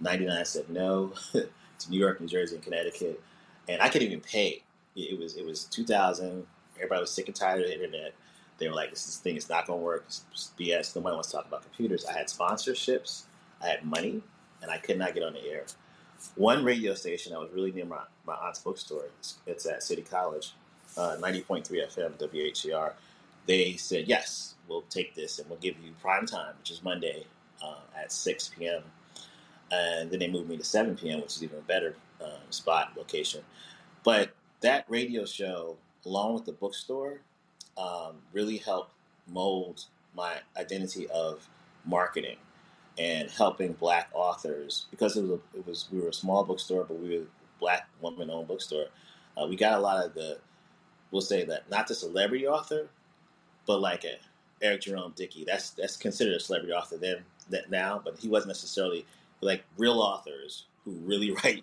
99 0.00 0.44
said 0.44 0.70
no 0.70 1.12
to 1.32 1.90
New 1.90 1.98
York, 1.98 2.20
New 2.20 2.26
Jersey, 2.26 2.56
and 2.56 2.64
Connecticut, 2.64 3.22
and 3.68 3.80
I 3.80 3.88
couldn't 3.88 4.08
even 4.08 4.20
pay. 4.20 4.62
It 4.96 5.18
was 5.18 5.36
it 5.36 5.44
was 5.44 5.64
2000. 5.64 6.46
Everybody 6.76 7.00
was 7.00 7.10
sick 7.10 7.26
and 7.28 7.36
tired 7.36 7.60
of 7.62 7.68
the 7.68 7.74
internet. 7.74 8.14
They 8.58 8.68
were 8.68 8.74
like, 8.74 8.90
"This 8.90 9.16
thing 9.18 9.36
is 9.36 9.48
not 9.48 9.66
going 9.66 9.78
to 9.78 9.84
work. 9.84 10.04
It's 10.06 10.52
BS. 10.58 10.96
Nobody 10.96 11.14
wants 11.14 11.30
to 11.30 11.36
talk 11.36 11.46
about 11.46 11.62
computers." 11.62 12.04
I 12.06 12.12
had 12.12 12.28
sponsorships. 12.28 13.24
I 13.62 13.68
had 13.68 13.84
money, 13.84 14.22
and 14.62 14.70
I 14.70 14.78
could 14.78 14.98
not 14.98 15.14
get 15.14 15.22
on 15.22 15.34
the 15.34 15.46
air. 15.46 15.64
One 16.34 16.64
radio 16.64 16.94
station 16.94 17.32
that 17.32 17.40
was 17.40 17.50
really 17.52 17.72
near 17.72 17.86
my, 17.86 18.02
my 18.26 18.34
aunt's 18.34 18.58
bookstore. 18.58 19.04
It's, 19.46 19.66
at 19.66 19.82
City 19.82 20.02
College, 20.02 20.52
uh, 20.96 21.16
90.3 21.18 21.66
FM 21.66 22.12
WHCR. 22.18 22.92
They 23.50 23.74
said 23.74 24.06
yes 24.06 24.54
we'll 24.68 24.82
take 24.82 25.16
this 25.16 25.40
and 25.40 25.50
we'll 25.50 25.58
give 25.58 25.74
you 25.82 25.90
prime 26.00 26.24
time, 26.24 26.54
which 26.60 26.70
is 26.70 26.84
Monday 26.84 27.24
uh, 27.60 27.80
at 28.00 28.12
6 28.12 28.52
p.m. 28.56 28.84
And 29.72 30.08
then 30.08 30.20
they 30.20 30.28
moved 30.28 30.48
me 30.48 30.56
to 30.56 30.62
7 30.62 30.96
p.m., 30.96 31.20
which 31.20 31.34
is 31.34 31.42
even 31.42 31.58
a 31.58 31.62
better 31.62 31.96
um, 32.22 32.50
spot 32.50 32.92
location. 32.96 33.42
But 34.04 34.30
that 34.60 34.84
radio 34.88 35.24
show, 35.24 35.78
along 36.06 36.34
with 36.34 36.44
the 36.44 36.52
bookstore, 36.52 37.22
um, 37.76 38.18
really 38.32 38.58
helped 38.58 38.92
mold 39.26 39.86
my 40.14 40.36
identity 40.56 41.08
of 41.08 41.48
marketing 41.84 42.36
and 43.00 43.28
helping 43.30 43.72
black 43.72 44.10
authors 44.12 44.86
because 44.92 45.16
it 45.16 45.22
was, 45.22 45.30
a, 45.32 45.58
it 45.58 45.66
was 45.66 45.88
we 45.90 46.00
were 46.00 46.10
a 46.10 46.14
small 46.14 46.44
bookstore, 46.44 46.84
but 46.84 47.00
we 47.00 47.18
were 47.18 47.24
black 47.58 47.88
woman-owned 48.00 48.46
bookstore. 48.46 48.86
Uh, 49.36 49.48
we 49.48 49.56
got 49.56 49.76
a 49.76 49.80
lot 49.80 50.06
of 50.06 50.14
the 50.14 50.38
we'll 51.10 51.20
say 51.20 51.44
that 51.44 51.68
not 51.68 51.88
the 51.88 51.94
celebrity 51.94 52.46
author, 52.46 52.88
but 53.70 53.80
like 53.80 54.02
a 54.02 54.16
Eric 54.60 54.80
Jerome 54.80 55.12
Dickey. 55.14 55.44
That's 55.44 55.70
that's 55.70 55.96
considered 55.96 56.34
a 56.34 56.40
celebrity 56.40 56.72
author 56.72 56.96
then 56.96 57.18
that 57.50 57.70
now, 57.70 58.02
but 58.04 58.18
he 58.18 58.28
wasn't 58.28 58.48
necessarily 58.48 59.06
like 59.42 59.62
real 59.78 60.00
authors 60.00 60.64
who 60.84 60.90
really 61.04 61.30
write 61.44 61.62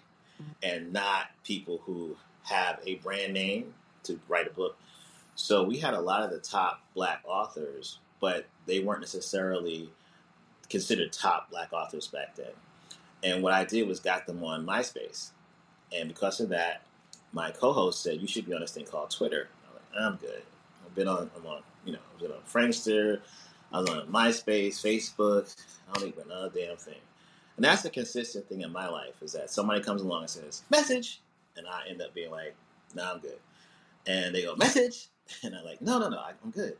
and 0.64 0.94
not 0.94 1.26
people 1.44 1.82
who 1.84 2.16
have 2.44 2.80
a 2.86 2.96
brand 2.96 3.34
name 3.34 3.74
to 4.04 4.18
write 4.30 4.48
a 4.48 4.52
book. 4.52 4.78
So 5.36 5.66
we 5.66 5.80
had 5.80 5.96
a 5.96 6.00
lot 6.00 6.24
of 6.24 6.32
the 6.32 6.40
top 6.40 6.80
black 6.96 7.24
authors, 7.28 8.00
but 8.22 8.46
they 8.68 8.80
weren't 8.80 9.02
necessarily 9.02 9.90
considered 10.70 11.12
top 11.12 11.52
black 11.52 11.74
authors 11.74 12.08
back 12.08 12.38
then. 12.38 12.54
And 13.22 13.44
what 13.44 13.52
I 13.52 13.66
did 13.66 13.86
was 13.86 14.00
got 14.00 14.28
them 14.28 14.42
on 14.46 14.66
MySpace. 14.66 15.32
And 15.94 16.08
because 16.08 16.40
of 16.40 16.48
that, 16.50 16.84
my 17.34 17.52
co-host 17.52 18.02
said 18.02 18.22
you 18.22 18.28
should 18.30 18.46
be 18.46 18.54
on 18.54 18.62
this 18.62 18.72
thing 18.72 18.86
called 18.86 19.10
Twitter. 19.10 19.50
I'm 19.68 19.74
like, 19.74 20.06
I'm 20.06 20.16
good. 20.16 20.44
I've 20.86 20.96
been 20.96 21.10
on. 21.10 21.30
I'm 21.36 21.46
on. 21.46 21.62
You 21.88 21.94
know, 21.94 22.00
I 22.00 22.22
was 22.22 22.32
on 22.32 22.38
Friendster. 22.62 23.22
I 23.72 23.80
was 23.80 23.90
on 23.90 24.08
MySpace, 24.08 24.76
Facebook. 24.82 25.56
I 25.90 25.98
don't 25.98 26.10
even 26.10 26.24
another 26.30 26.52
damn 26.54 26.76
thing. 26.76 27.00
And 27.56 27.64
that's 27.64 27.86
a 27.86 27.90
consistent 27.90 28.48
thing 28.48 28.62
in 28.62 28.72
my 28.72 28.88
life 28.90 29.16
is 29.22 29.32
that 29.34 29.50
somebody 29.50 29.82
comes 29.82 30.02
along 30.02 30.22
and 30.24 30.30
says 30.30 30.64
message, 30.70 31.22
and 31.56 31.66
I 31.66 31.84
end 31.90 32.02
up 32.02 32.14
being 32.14 32.30
like, 32.30 32.56
"Nah, 32.94 33.14
I'm 33.14 33.20
good." 33.20 33.40
And 34.06 34.36
they 34.36 34.44
go 34.44 34.56
message, 34.56 35.08
and 35.44 35.56
I'm 35.56 35.64
like, 35.64 35.82
"No, 35.82 35.98
no, 35.98 36.10
no, 36.10 36.20
I'm 36.20 36.52
good." 36.52 36.78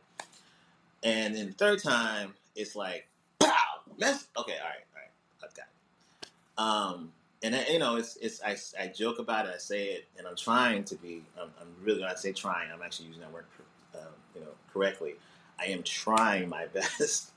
And 1.04 1.34
then 1.34 1.48
the 1.48 1.54
third 1.54 1.82
time, 1.82 2.34
it's 2.56 2.76
like, 2.76 3.08
"Pow, 3.40 3.54
mess." 3.98 4.28
Okay, 4.38 4.58
all 4.58 4.70
right, 4.70 4.86
all 4.94 5.02
right, 5.02 5.12
I've 5.44 5.54
got 5.56 5.68
it. 5.72 6.60
Um, 6.62 7.12
and 7.44 7.56
you 7.70 7.80
know, 7.80 7.96
it's 7.96 8.18
it's 8.18 8.42
I, 8.44 8.58
I 8.82 8.88
joke 8.88 9.20
about 9.20 9.46
it, 9.46 9.54
I 9.56 9.58
say 9.58 9.86
it, 9.94 10.06
and 10.18 10.28
I'm 10.28 10.36
trying 10.36 10.84
to 10.86 10.96
be. 10.96 11.24
I'm, 11.42 11.50
I'm 11.62 11.68
really 11.82 12.02
when 12.02 12.10
I 12.10 12.16
say 12.16 12.34
trying, 12.34 12.72
I'm 12.72 12.82
actually 12.82 13.08
using 13.08 13.22
that 13.22 13.32
word, 13.32 13.46
you 14.38 14.46
know, 14.46 14.54
correctly. 14.74 15.16
I 15.60 15.66
am 15.68 15.84
trying 15.84 16.50
my 16.50 16.68
best 16.74 17.32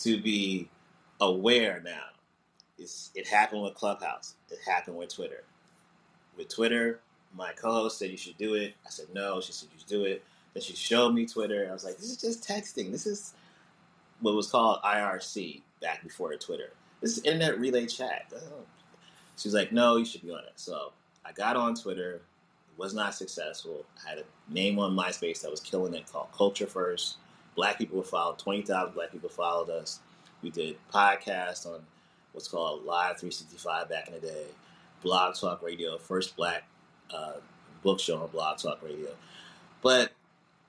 to 0.00 0.20
be 0.20 0.68
aware 1.20 1.82
now. 1.84 2.04
It's, 2.78 3.10
it 3.14 3.26
happened 3.28 3.62
with 3.62 3.74
Clubhouse. 3.74 4.34
It 4.50 4.58
happened 4.66 4.96
with 4.96 5.14
Twitter. 5.14 5.44
With 6.36 6.48
Twitter, 6.48 7.00
my 7.36 7.52
co-host 7.52 7.98
said 7.98 8.10
you 8.10 8.16
should 8.16 8.38
do 8.38 8.54
it. 8.54 8.74
I 8.86 8.90
said 8.90 9.06
no. 9.12 9.40
She 9.40 9.52
said 9.52 9.68
you 9.72 9.78
should 9.78 9.88
do 9.88 10.04
it. 10.04 10.24
Then 10.54 10.62
she 10.62 10.74
showed 10.74 11.12
me 11.14 11.26
Twitter. 11.26 11.68
I 11.68 11.72
was 11.72 11.84
like, 11.84 11.96
this 11.98 12.10
is 12.10 12.16
just 12.16 12.48
texting. 12.48 12.90
This 12.90 13.06
is 13.06 13.34
what 14.20 14.34
was 14.34 14.50
called 14.50 14.80
IRC 14.82 15.62
back 15.82 16.02
before 16.02 16.34
Twitter. 16.36 16.70
This 17.00 17.18
is 17.18 17.24
Internet 17.24 17.60
Relay 17.60 17.86
Chat. 17.86 18.32
She 19.36 19.48
was 19.48 19.54
like, 19.54 19.72
no, 19.72 19.96
you 19.96 20.04
should 20.04 20.22
be 20.22 20.30
on 20.32 20.40
it. 20.40 20.52
So 20.56 20.92
I 21.24 21.32
got 21.32 21.56
on 21.56 21.74
Twitter. 21.74 22.22
Was 22.80 22.94
not 22.94 23.14
successful. 23.14 23.84
I 24.06 24.08
had 24.08 24.18
a 24.20 24.52
name 24.52 24.78
on 24.78 24.96
MySpace 24.96 25.42
that 25.42 25.50
was 25.50 25.60
killing 25.60 25.92
it 25.92 26.10
called 26.10 26.28
Culture 26.32 26.66
First. 26.66 27.18
Black 27.54 27.76
people 27.76 27.98
were 27.98 28.04
followed. 28.04 28.38
20,000 28.38 28.94
black 28.94 29.12
people 29.12 29.28
followed 29.28 29.68
us. 29.68 30.00
We 30.40 30.48
did 30.48 30.78
podcasts 30.90 31.66
on 31.66 31.82
what's 32.32 32.48
called 32.48 32.86
Live 32.86 33.18
365 33.18 33.90
back 33.90 34.08
in 34.08 34.14
the 34.14 34.20
day. 34.20 34.46
Blog 35.02 35.34
Talk 35.34 35.62
Radio, 35.62 35.98
first 35.98 36.36
black 36.36 36.62
uh, 37.14 37.34
book 37.82 38.00
show 38.00 38.22
on 38.22 38.30
Blog 38.30 38.56
Talk 38.56 38.82
Radio. 38.82 39.10
But 39.82 40.12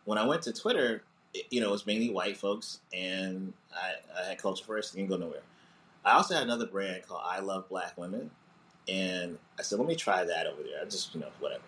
when 0.03 0.17
I 0.17 0.25
went 0.25 0.41
to 0.41 0.51
Twitter, 0.51 1.03
it, 1.33 1.45
you 1.49 1.61
know, 1.61 1.69
it 1.69 1.71
was 1.71 1.85
mainly 1.85 2.09
white 2.09 2.35
folks, 2.35 2.79
and 2.93 3.53
I, 3.73 4.21
I 4.21 4.27
had 4.27 4.37
Culture 4.37 4.65
First. 4.65 4.95
Didn't 4.95 5.07
go 5.07 5.15
nowhere. 5.15 5.43
I 6.03 6.11
also 6.11 6.33
had 6.33 6.43
another 6.43 6.65
brand 6.65 7.07
called 7.07 7.21
I 7.23 7.39
Love 7.39 7.69
Black 7.69 7.97
Women, 7.97 8.31
and 8.89 9.37
I 9.57 9.61
said, 9.61 9.79
let 9.79 9.87
me 9.87 9.95
try 9.95 10.25
that 10.25 10.45
over 10.45 10.61
there. 10.61 10.81
I 10.81 10.83
just, 10.83 11.15
you 11.15 11.21
know, 11.21 11.29
whatever. 11.39 11.63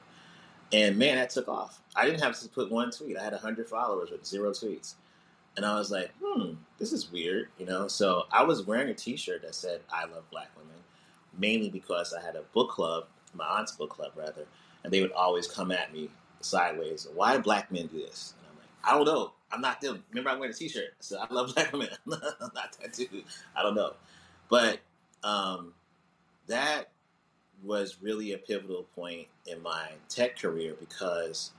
And 0.74 0.98
man, 0.98 1.18
that 1.18 1.30
took 1.30 1.48
off. 1.48 1.80
I 1.96 2.06
didn't 2.06 2.22
have 2.22 2.38
to 2.40 2.50
put 2.50 2.72
one 2.72 2.90
tweet. 2.90 3.16
I 3.16 3.24
had 3.24 3.32
100 3.32 3.70
followers 3.70 4.10
with 4.10 4.26
zero 4.26 4.50
tweets. 4.52 4.96
And 5.56 5.66
I 5.66 5.78
was 5.78 5.92
like, 5.92 6.12
hmm, 6.22 6.54
this 6.80 6.92
is 6.92 7.12
weird, 7.12 7.50
you 7.60 7.68
know? 7.68 7.88
So 7.88 8.24
I 8.32 8.44
was 8.44 8.66
wearing 8.66 8.90
a 8.90 8.94
t 8.96 9.16
shirt 9.16 9.44
that 9.44 9.54
said, 9.54 9.82
I 9.92 10.06
love 10.06 10.30
black 10.32 10.50
women, 10.58 10.76
mainly 11.38 11.70
because 11.70 12.12
I 12.12 12.26
had 12.26 12.36
a 12.36 12.42
book 12.54 12.72
club, 12.72 13.06
my 13.36 13.46
aunt's 13.46 13.74
book 13.74 13.92
club, 13.92 14.14
rather, 14.16 14.48
and 14.84 14.92
they 14.92 15.02
would 15.02 15.12
always 15.12 15.48
come 15.48 15.72
at 15.72 15.94
me 15.94 16.10
sideways. 16.42 17.08
Why 17.14 17.38
do 17.38 17.44
black 17.44 17.72
men 17.72 17.86
do 17.86 18.00
this? 18.00 18.34
And 18.40 18.48
I'm 18.50 18.58
like, 18.58 18.68
I 18.84 18.98
don't 18.98 19.06
know. 19.06 19.34
I'm 19.52 19.62
not 19.62 19.80
them. 19.80 20.04
Remember, 20.10 20.32
I'm 20.32 20.40
wearing 20.40 20.56
a 20.56 20.58
t 20.58 20.68
shirt. 20.68 20.94
So 21.00 21.20
I 21.20 21.32
love 21.32 21.54
black 21.54 21.72
women. 21.72 21.90
I'm 22.12 22.52
not 22.56 22.76
that 22.82 22.94
dude. 22.94 23.26
I 23.56 23.62
don't 23.62 23.76
know. 23.76 23.94
But 24.50 24.80
um, 25.24 25.74
that 26.48 26.90
was 27.64 27.98
really 28.02 28.34
a 28.34 28.38
pivotal 28.38 28.86
point 28.96 29.28
in 29.48 29.62
my 29.62 29.90
tech 30.10 30.38
career 30.38 30.76
because 30.80 31.52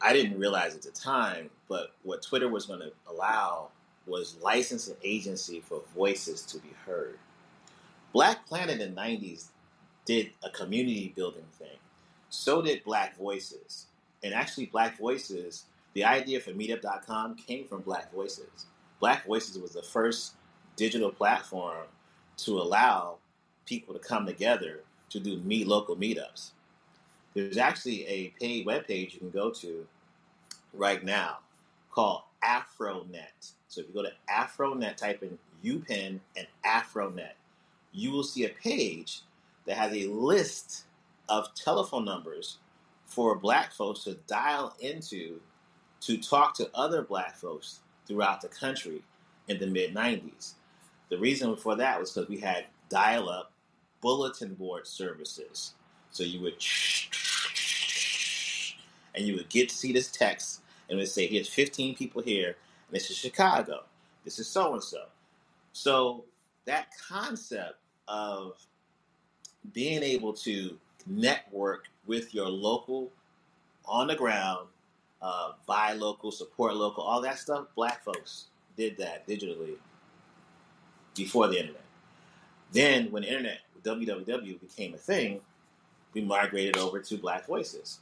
I 0.00 0.12
didn't 0.12 0.38
realize 0.38 0.74
at 0.74 0.82
the 0.82 0.90
time, 0.90 1.50
but 1.68 1.92
what 2.02 2.22
Twitter 2.22 2.48
was 2.48 2.66
going 2.66 2.80
to 2.80 2.92
allow 3.08 3.68
was 4.06 4.36
license 4.42 4.88
and 4.88 4.96
agency 5.02 5.60
for 5.60 5.82
voices 5.94 6.42
to 6.42 6.58
be 6.58 6.70
heard. 6.86 7.18
Black 8.12 8.46
Planet 8.46 8.80
in 8.80 8.94
the 8.94 9.00
90s 9.00 9.48
did 10.06 10.30
a 10.42 10.50
community 10.50 11.12
building 11.14 11.44
thing. 11.58 11.76
So 12.30 12.62
did 12.62 12.84
Black 12.84 13.16
Voices. 13.18 13.86
And 14.22 14.34
actually, 14.34 14.66
Black 14.66 14.98
Voices, 14.98 15.64
the 15.94 16.04
idea 16.04 16.40
for 16.40 16.52
meetup.com 16.52 17.36
came 17.36 17.66
from 17.66 17.82
Black 17.82 18.12
Voices. 18.12 18.66
Black 19.00 19.26
Voices 19.26 19.58
was 19.58 19.72
the 19.72 19.82
first 19.82 20.34
digital 20.76 21.10
platform 21.10 21.86
to 22.38 22.58
allow 22.58 23.16
people 23.66 23.92
to 23.94 24.00
come 24.00 24.24
together 24.24 24.80
to 25.10 25.20
do 25.20 25.38
meet 25.38 25.66
local 25.66 25.96
meetups. 25.96 26.50
There's 27.34 27.56
actually 27.56 28.06
a 28.06 28.28
paid 28.40 28.66
webpage 28.66 29.14
you 29.14 29.18
can 29.20 29.30
go 29.30 29.50
to 29.50 29.86
right 30.72 31.04
now 31.04 31.38
called 31.90 32.22
Afronet. 32.44 33.52
So 33.68 33.80
if 33.80 33.88
you 33.88 33.94
go 33.94 34.02
to 34.02 34.12
Afronet, 34.30 34.96
type 34.96 35.22
in 35.22 35.38
UPenn 35.64 36.20
and 36.36 36.46
Afronet, 36.64 37.32
you 37.92 38.10
will 38.10 38.22
see 38.22 38.44
a 38.44 38.50
page 38.50 39.22
that 39.66 39.76
has 39.76 39.92
a 39.92 40.06
list 40.06 40.84
of 41.28 41.54
telephone 41.54 42.04
numbers 42.04 42.58
for 43.06 43.34
black 43.36 43.72
folks 43.72 44.04
to 44.04 44.14
dial 44.26 44.74
into 44.80 45.40
to 46.00 46.16
talk 46.16 46.54
to 46.54 46.70
other 46.74 47.02
black 47.02 47.36
folks 47.36 47.80
throughout 48.06 48.40
the 48.40 48.48
country 48.48 49.02
in 49.48 49.58
the 49.58 49.66
mid 49.66 49.94
90s. 49.94 50.54
The 51.08 51.18
reason 51.18 51.56
for 51.56 51.76
that 51.76 51.98
was 51.98 52.12
because 52.12 52.28
we 52.28 52.38
had 52.38 52.66
dial 52.88 53.28
up 53.28 53.50
bulletin 54.00 54.54
board 54.54 54.86
services. 54.86 55.74
So 56.10 56.22
you 56.24 56.40
would 56.40 56.54
and 59.14 59.26
you 59.26 59.34
would 59.36 59.48
get 59.48 59.68
to 59.68 59.76
see 59.76 59.92
this 59.92 60.10
text 60.10 60.60
and 60.88 60.98
it 60.98 61.02
would 61.02 61.08
say 61.08 61.26
here's 61.26 61.48
15 61.48 61.96
people 61.96 62.22
here 62.22 62.48
and 62.48 62.94
this 62.94 63.10
is 63.10 63.16
Chicago. 63.16 63.84
This 64.24 64.38
is 64.38 64.48
so 64.48 64.74
and 64.74 64.82
so. 64.82 65.04
So 65.72 66.24
that 66.64 66.88
concept 67.08 67.76
of 68.08 68.54
being 69.72 70.02
able 70.02 70.32
to 70.32 70.76
network 71.06 71.84
with 72.06 72.34
your 72.34 72.48
local 72.48 73.10
on 73.84 74.06
the 74.06 74.14
ground, 74.14 74.68
uh, 75.22 75.52
buy 75.66 75.92
local, 75.92 76.30
support 76.30 76.74
local, 76.74 77.02
all 77.02 77.20
that 77.22 77.38
stuff, 77.38 77.66
black 77.74 78.02
folks 78.04 78.46
did 78.76 78.96
that 78.98 79.26
digitally 79.26 79.74
before 81.14 81.48
the 81.48 81.58
internet. 81.58 81.84
Then 82.72 83.10
when 83.10 83.22
the 83.22 83.28
internet 83.28 83.60
WWW 83.88 84.60
became 84.60 84.94
a 84.94 84.98
thing, 84.98 85.40
we 86.14 86.22
migrated 86.22 86.76
over 86.76 87.00
to 87.00 87.16
Black 87.16 87.46
Voices. 87.46 88.00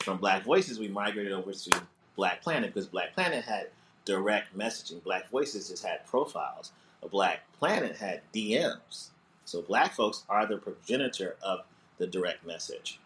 From 0.00 0.18
Black 0.18 0.44
Voices, 0.44 0.78
we 0.78 0.88
migrated 0.88 1.32
over 1.32 1.52
to 1.52 1.82
Black 2.16 2.42
Planet 2.42 2.72
because 2.72 2.86
Black 2.88 3.14
Planet 3.14 3.44
had 3.44 3.68
direct 4.04 4.56
messaging. 4.56 5.02
Black 5.02 5.28
Voices 5.30 5.68
just 5.68 5.84
had 5.84 6.06
profiles. 6.06 6.72
A 7.02 7.08
Black 7.08 7.40
Planet 7.58 7.96
had 7.96 8.22
DMs. 8.34 9.08
So 9.44 9.62
black 9.62 9.94
folks 9.94 10.24
are 10.28 10.46
the 10.46 10.58
progenitor 10.58 11.36
of 11.42 11.60
the 11.96 12.06
direct 12.06 12.46
message. 12.46 13.00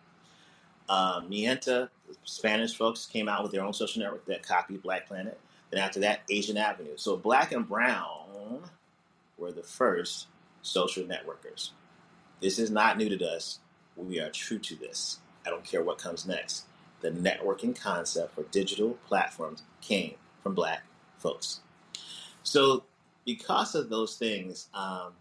Um, 0.89 1.31
MiGente, 1.31 1.89
Spanish 2.25 2.77
folks, 2.77 3.07
came 3.07 3.29
out 3.29 3.43
with 3.43 3.53
their 3.53 3.63
own 3.63 3.73
social 3.73 4.03
network 4.03 4.27
that 4.27 4.43
copied 4.43 4.83
Black 4.83 5.07
Planet. 5.07 5.39
Then 5.71 5.81
after 5.81 6.01
that, 6.01 6.23
Asian 6.29 6.57
Avenue. 6.57 6.97
So 6.97 7.17
black 7.17 7.53
and 7.53 7.67
brown 7.67 8.61
were 9.39 9.53
the 9.53 9.63
first 9.63 10.27
social 10.63 11.05
networkers. 11.05 11.71
This 12.43 12.59
is 12.59 12.73
not 12.73 12.99
new 12.99 13.09
to 13.17 13.25
us. 13.25 13.61
We 13.97 14.19
are 14.21 14.29
true 14.29 14.59
to 14.59 14.75
this. 14.75 15.21
I 15.47 15.51
don't 15.51 15.65
care 15.65 15.83
what 15.83 15.99
comes 15.99 16.27
next. 16.27 16.65
The 17.01 17.13
networking 17.13 17.79
concept 17.79 18.35
for 18.35 18.43
digital 18.45 18.99
platforms 19.07 19.63
came 19.81 20.15
from 20.43 20.55
black 20.55 20.83
folks. 21.19 21.61
So, 22.43 22.83
because 23.25 23.77
of 23.77 23.89
those 23.89 24.17
things, 24.17 24.69
um, 24.75 25.13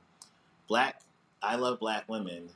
black, 0.68 1.01
I 1.44 1.56
love 1.56 1.80
black 1.80 2.10
women, 2.10 2.50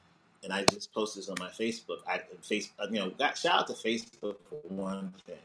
and 0.44 0.52
I 0.52 0.64
just 0.64 0.92
posted 0.92 1.22
this 1.22 1.30
on 1.30 1.36
my 1.40 1.50
Facebook. 1.50 1.98
I 2.08 2.22
face, 2.42 2.72
uh, 2.80 2.88
you 2.90 3.00
know, 3.00 3.12
got 3.12 3.38
shout 3.38 3.60
out 3.60 3.68
to 3.68 3.74
Facebook 3.74 4.38
for 4.50 4.58
one 4.68 5.14
thing. 5.28 5.36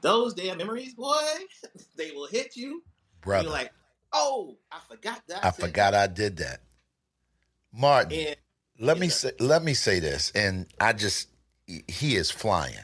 Those 0.00 0.32
damn 0.32 0.56
memories, 0.56 0.94
boy, 0.94 1.20
they 1.96 2.12
will 2.12 2.26
hit 2.26 2.56
you. 2.56 2.82
Brother. 3.20 3.44
You're 3.44 3.52
like, 3.52 3.72
oh, 4.14 4.56
I 4.72 4.78
forgot 4.88 5.22
that. 5.28 5.44
I 5.44 5.50
forgot 5.50 5.94
I 5.94 6.06
did 6.06 6.38
that. 6.38 6.60
Martin, 7.78 8.18
and, 8.18 8.36
let 8.80 8.98
me 8.98 9.08
say 9.08 9.30
let 9.38 9.62
me 9.62 9.74
say 9.74 10.00
this, 10.00 10.32
and 10.34 10.66
I 10.80 10.92
just 10.92 11.28
he 11.66 12.16
is 12.16 12.30
flying. 12.30 12.74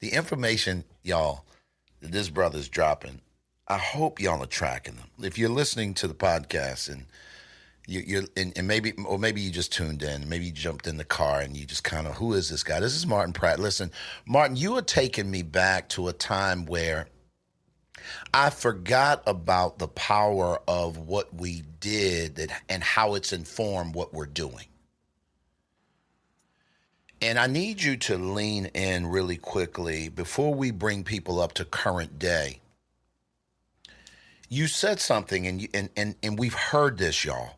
The 0.00 0.08
information, 0.12 0.84
y'all, 1.02 1.44
that 2.00 2.10
this 2.10 2.30
brother's 2.30 2.68
dropping. 2.68 3.20
I 3.68 3.76
hope 3.78 4.20
y'all 4.20 4.42
are 4.42 4.46
tracking 4.46 4.96
them. 4.96 5.08
If 5.22 5.38
you're 5.38 5.50
listening 5.50 5.94
to 5.94 6.08
the 6.08 6.14
podcast 6.14 6.88
and 6.88 7.04
you, 7.86 8.20
are 8.20 8.24
and, 8.36 8.52
and, 8.56 8.66
maybe 8.66 8.92
or 9.06 9.18
maybe 9.18 9.40
you 9.40 9.50
just 9.50 9.72
tuned 9.72 10.02
in, 10.02 10.28
maybe 10.28 10.46
you 10.46 10.52
jumped 10.52 10.86
in 10.86 10.96
the 10.96 11.04
car 11.04 11.40
and 11.40 11.56
you 11.56 11.66
just 11.66 11.84
kind 11.84 12.06
of 12.06 12.14
who 12.14 12.32
is 12.32 12.48
this 12.48 12.62
guy? 12.62 12.80
This 12.80 12.96
is 12.96 13.06
Martin 13.06 13.32
Pratt. 13.32 13.60
Listen, 13.60 13.92
Martin, 14.26 14.56
you 14.56 14.76
are 14.76 14.82
taking 14.82 15.30
me 15.30 15.42
back 15.42 15.88
to 15.90 16.08
a 16.08 16.12
time 16.12 16.66
where 16.66 17.06
I 18.32 18.50
forgot 18.50 19.22
about 19.26 19.78
the 19.78 19.88
power 19.88 20.60
of 20.68 20.96
what 20.96 21.34
we 21.34 21.64
did 21.80 22.52
and 22.68 22.82
how 22.82 23.14
it's 23.14 23.32
informed 23.32 23.94
what 23.94 24.14
we're 24.14 24.26
doing. 24.26 24.66
And 27.22 27.38
I 27.38 27.46
need 27.46 27.82
you 27.82 27.96
to 27.98 28.16
lean 28.16 28.66
in 28.66 29.06
really 29.06 29.36
quickly 29.36 30.08
before 30.08 30.54
we 30.54 30.70
bring 30.70 31.04
people 31.04 31.40
up 31.40 31.52
to 31.54 31.64
current 31.64 32.18
day. 32.18 32.60
You 34.48 34.66
said 34.66 35.00
something, 35.00 35.46
and, 35.46 35.62
you, 35.62 35.68
and, 35.74 35.90
and, 35.96 36.14
and 36.22 36.38
we've 36.38 36.54
heard 36.54 36.98
this, 36.98 37.24
y'all. 37.24 37.56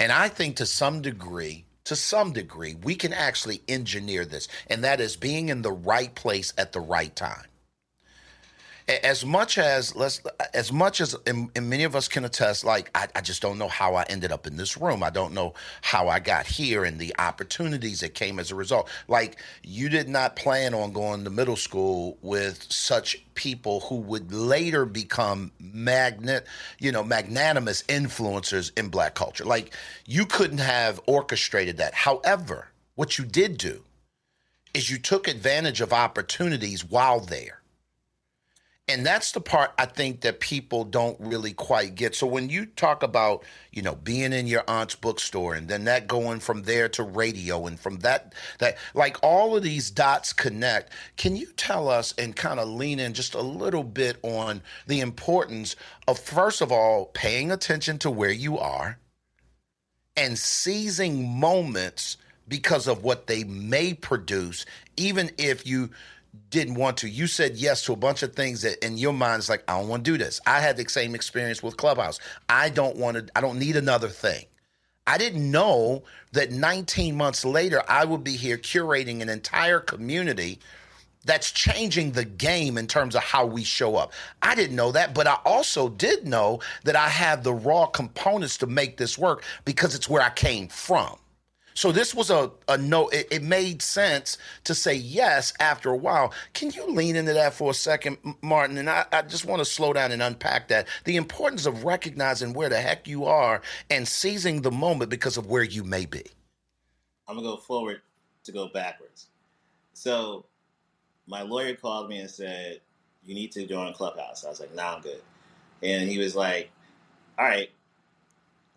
And 0.00 0.10
I 0.10 0.28
think 0.28 0.56
to 0.56 0.66
some 0.66 1.00
degree, 1.00 1.64
to 1.84 1.94
some 1.94 2.32
degree, 2.32 2.74
we 2.74 2.96
can 2.96 3.12
actually 3.12 3.62
engineer 3.68 4.24
this, 4.24 4.48
and 4.68 4.82
that 4.82 5.00
is 5.00 5.16
being 5.16 5.48
in 5.48 5.62
the 5.62 5.72
right 5.72 6.14
place 6.14 6.52
at 6.58 6.72
the 6.72 6.80
right 6.80 7.14
time 7.14 7.46
as 8.86 9.24
much 9.24 9.56
as 9.56 9.96
let's 9.96 10.20
as 10.52 10.70
much 10.70 11.00
as 11.00 11.16
and, 11.26 11.50
and 11.56 11.70
many 11.70 11.84
of 11.84 11.96
us 11.96 12.06
can 12.06 12.24
attest 12.24 12.64
like 12.64 12.90
I, 12.94 13.08
I, 13.16 13.22
just 13.22 13.40
don't 13.40 13.56
know 13.56 13.68
how 13.68 13.94
i 13.94 14.02
ended 14.04 14.30
up 14.30 14.46
in 14.46 14.56
this 14.56 14.76
room. 14.76 15.02
I 15.02 15.08
don't 15.08 15.32
know 15.32 15.54
how 15.80 16.08
i 16.08 16.18
got 16.18 16.46
here 16.46 16.84
and 16.84 16.98
the 16.98 17.14
opportunities 17.18 18.00
that 18.00 18.14
came 18.14 18.38
as 18.38 18.50
a 18.50 18.54
result. 18.54 18.90
Like 19.08 19.40
you 19.62 19.88
did 19.88 20.08
not 20.08 20.36
plan 20.36 20.74
on 20.74 20.92
going 20.92 21.24
to 21.24 21.30
middle 21.30 21.56
school 21.56 22.18
with 22.20 22.70
such 22.70 23.24
people 23.34 23.80
who 23.80 23.96
would 23.96 24.32
later 24.32 24.84
become 24.84 25.50
magnet 25.58 26.46
you 26.78 26.92
know 26.92 27.02
magnanimous 27.02 27.82
influencers 27.84 28.70
in 28.78 28.88
black 28.88 29.14
culture. 29.14 29.44
Like 29.44 29.74
you 30.06 30.26
couldn't 30.26 30.58
have 30.58 31.00
orchestrated 31.06 31.78
that. 31.78 31.94
However 31.94 32.68
what 32.96 33.16
you 33.16 33.24
did 33.24 33.56
do 33.56 33.82
is 34.74 34.90
you 34.90 34.98
took 34.98 35.26
advantage 35.26 35.80
of 35.80 35.92
opportunities 35.92 36.84
while 36.84 37.20
there 37.20 37.62
and 38.86 39.04
that's 39.06 39.32
the 39.32 39.40
part 39.40 39.72
I 39.78 39.86
think 39.86 40.20
that 40.20 40.40
people 40.40 40.84
don't 40.84 41.18
really 41.18 41.54
quite 41.54 41.94
get. 41.94 42.14
So 42.14 42.26
when 42.26 42.50
you 42.50 42.66
talk 42.66 43.02
about, 43.02 43.42
you 43.72 43.80
know, 43.80 43.94
being 43.94 44.34
in 44.34 44.46
your 44.46 44.62
aunt's 44.68 44.94
bookstore 44.94 45.54
and 45.54 45.68
then 45.68 45.84
that 45.84 46.06
going 46.06 46.40
from 46.40 46.64
there 46.64 46.90
to 46.90 47.02
radio 47.02 47.66
and 47.66 47.80
from 47.80 48.00
that 48.00 48.34
that 48.58 48.76
like 48.92 49.16
all 49.22 49.56
of 49.56 49.62
these 49.62 49.90
dots 49.90 50.34
connect, 50.34 50.92
can 51.16 51.34
you 51.34 51.46
tell 51.56 51.88
us 51.88 52.12
and 52.18 52.36
kind 52.36 52.60
of 52.60 52.68
lean 52.68 53.00
in 53.00 53.14
just 53.14 53.34
a 53.34 53.40
little 53.40 53.84
bit 53.84 54.18
on 54.22 54.60
the 54.86 55.00
importance 55.00 55.76
of 56.06 56.18
first 56.18 56.60
of 56.60 56.70
all 56.70 57.06
paying 57.06 57.50
attention 57.50 57.98
to 58.00 58.10
where 58.10 58.32
you 58.32 58.58
are 58.58 58.98
and 60.14 60.38
seizing 60.38 61.26
moments 61.26 62.18
because 62.46 62.86
of 62.86 63.02
what 63.02 63.28
they 63.28 63.44
may 63.44 63.94
produce 63.94 64.66
even 64.98 65.30
if 65.38 65.66
you 65.66 65.88
didn't 66.50 66.74
want 66.74 66.98
to. 66.98 67.08
You 67.08 67.26
said 67.26 67.56
yes 67.56 67.84
to 67.84 67.92
a 67.92 67.96
bunch 67.96 68.22
of 68.22 68.34
things 68.34 68.62
that 68.62 68.84
in 68.84 68.98
your 68.98 69.12
mind 69.12 69.40
is 69.40 69.48
like, 69.48 69.64
I 69.68 69.78
don't 69.78 69.88
want 69.88 70.04
to 70.04 70.12
do 70.12 70.18
this. 70.18 70.40
I 70.46 70.60
had 70.60 70.76
the 70.76 70.88
same 70.88 71.14
experience 71.14 71.62
with 71.62 71.76
Clubhouse. 71.76 72.20
I 72.48 72.70
don't 72.70 72.96
want 72.96 73.16
to, 73.16 73.26
I 73.36 73.40
don't 73.40 73.58
need 73.58 73.76
another 73.76 74.08
thing. 74.08 74.46
I 75.06 75.18
didn't 75.18 75.50
know 75.50 76.04
that 76.32 76.52
19 76.52 77.16
months 77.16 77.44
later, 77.44 77.82
I 77.88 78.04
would 78.04 78.24
be 78.24 78.36
here 78.36 78.56
curating 78.58 79.20
an 79.22 79.28
entire 79.28 79.80
community 79.80 80.60
that's 81.24 81.52
changing 81.52 82.12
the 82.12 82.24
game 82.24 82.78
in 82.78 82.86
terms 82.86 83.16
of 83.16 83.22
how 83.22 83.46
we 83.46 83.64
show 83.64 83.96
up. 83.96 84.12
I 84.42 84.54
didn't 84.54 84.76
know 84.76 84.92
that, 84.92 85.14
but 85.14 85.26
I 85.26 85.38
also 85.44 85.88
did 85.88 86.26
know 86.26 86.60
that 86.84 86.96
I 86.96 87.08
have 87.08 87.44
the 87.44 87.54
raw 87.54 87.86
components 87.86 88.58
to 88.58 88.66
make 88.66 88.96
this 88.96 89.18
work 89.18 89.44
because 89.64 89.94
it's 89.94 90.08
where 90.08 90.22
I 90.22 90.30
came 90.30 90.68
from. 90.68 91.16
So 91.74 91.90
this 91.90 92.14
was 92.14 92.30
a, 92.30 92.52
a 92.68 92.78
no, 92.78 93.08
it, 93.08 93.26
it, 93.32 93.42
made 93.42 93.82
sense 93.82 94.38
to 94.62 94.76
say 94.76 94.94
yes 94.94 95.52
after 95.58 95.90
a 95.90 95.96
while. 95.96 96.32
Can 96.52 96.70
you 96.70 96.86
lean 96.86 97.16
into 97.16 97.32
that 97.32 97.52
for 97.52 97.72
a 97.72 97.74
second, 97.74 98.16
Martin? 98.42 98.78
And 98.78 98.88
I, 98.88 99.04
I 99.12 99.22
just 99.22 99.44
want 99.44 99.58
to 99.58 99.64
slow 99.64 99.92
down 99.92 100.12
and 100.12 100.22
unpack 100.22 100.68
that. 100.68 100.86
The 101.04 101.16
importance 101.16 101.66
of 101.66 101.82
recognizing 101.82 102.52
where 102.52 102.68
the 102.68 102.80
heck 102.80 103.08
you 103.08 103.24
are 103.24 103.60
and 103.90 104.06
seizing 104.06 104.62
the 104.62 104.70
moment 104.70 105.10
because 105.10 105.36
of 105.36 105.46
where 105.46 105.64
you 105.64 105.82
may 105.82 106.06
be. 106.06 106.22
I'm 107.26 107.34
going 107.34 107.44
to 107.44 107.50
go 107.50 107.56
forward 107.56 108.02
to 108.44 108.52
go 108.52 108.68
backwards. 108.68 109.26
So 109.94 110.44
my 111.26 111.42
lawyer 111.42 111.74
called 111.74 112.08
me 112.08 112.20
and 112.20 112.30
said, 112.30 112.80
You 113.24 113.34
need 113.34 113.50
to 113.52 113.66
join 113.66 113.92
Clubhouse. 113.94 114.44
I 114.44 114.48
was 114.48 114.60
like, 114.60 114.74
Nah, 114.76 114.94
I'm 114.94 115.02
good. 115.02 115.22
And 115.82 116.08
he 116.08 116.18
was 116.18 116.36
like, 116.36 116.70
All 117.36 117.46
right, 117.46 117.70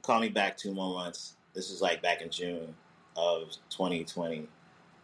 call 0.01 0.19
me 0.19 0.29
back 0.29 0.57
two 0.57 0.73
more 0.73 0.95
months. 0.95 1.35
This 1.53 1.69
was 1.69 1.81
like 1.81 2.01
back 2.01 2.21
in 2.21 2.29
June 2.31 2.73
of 3.17 3.49
2020, 3.71 4.47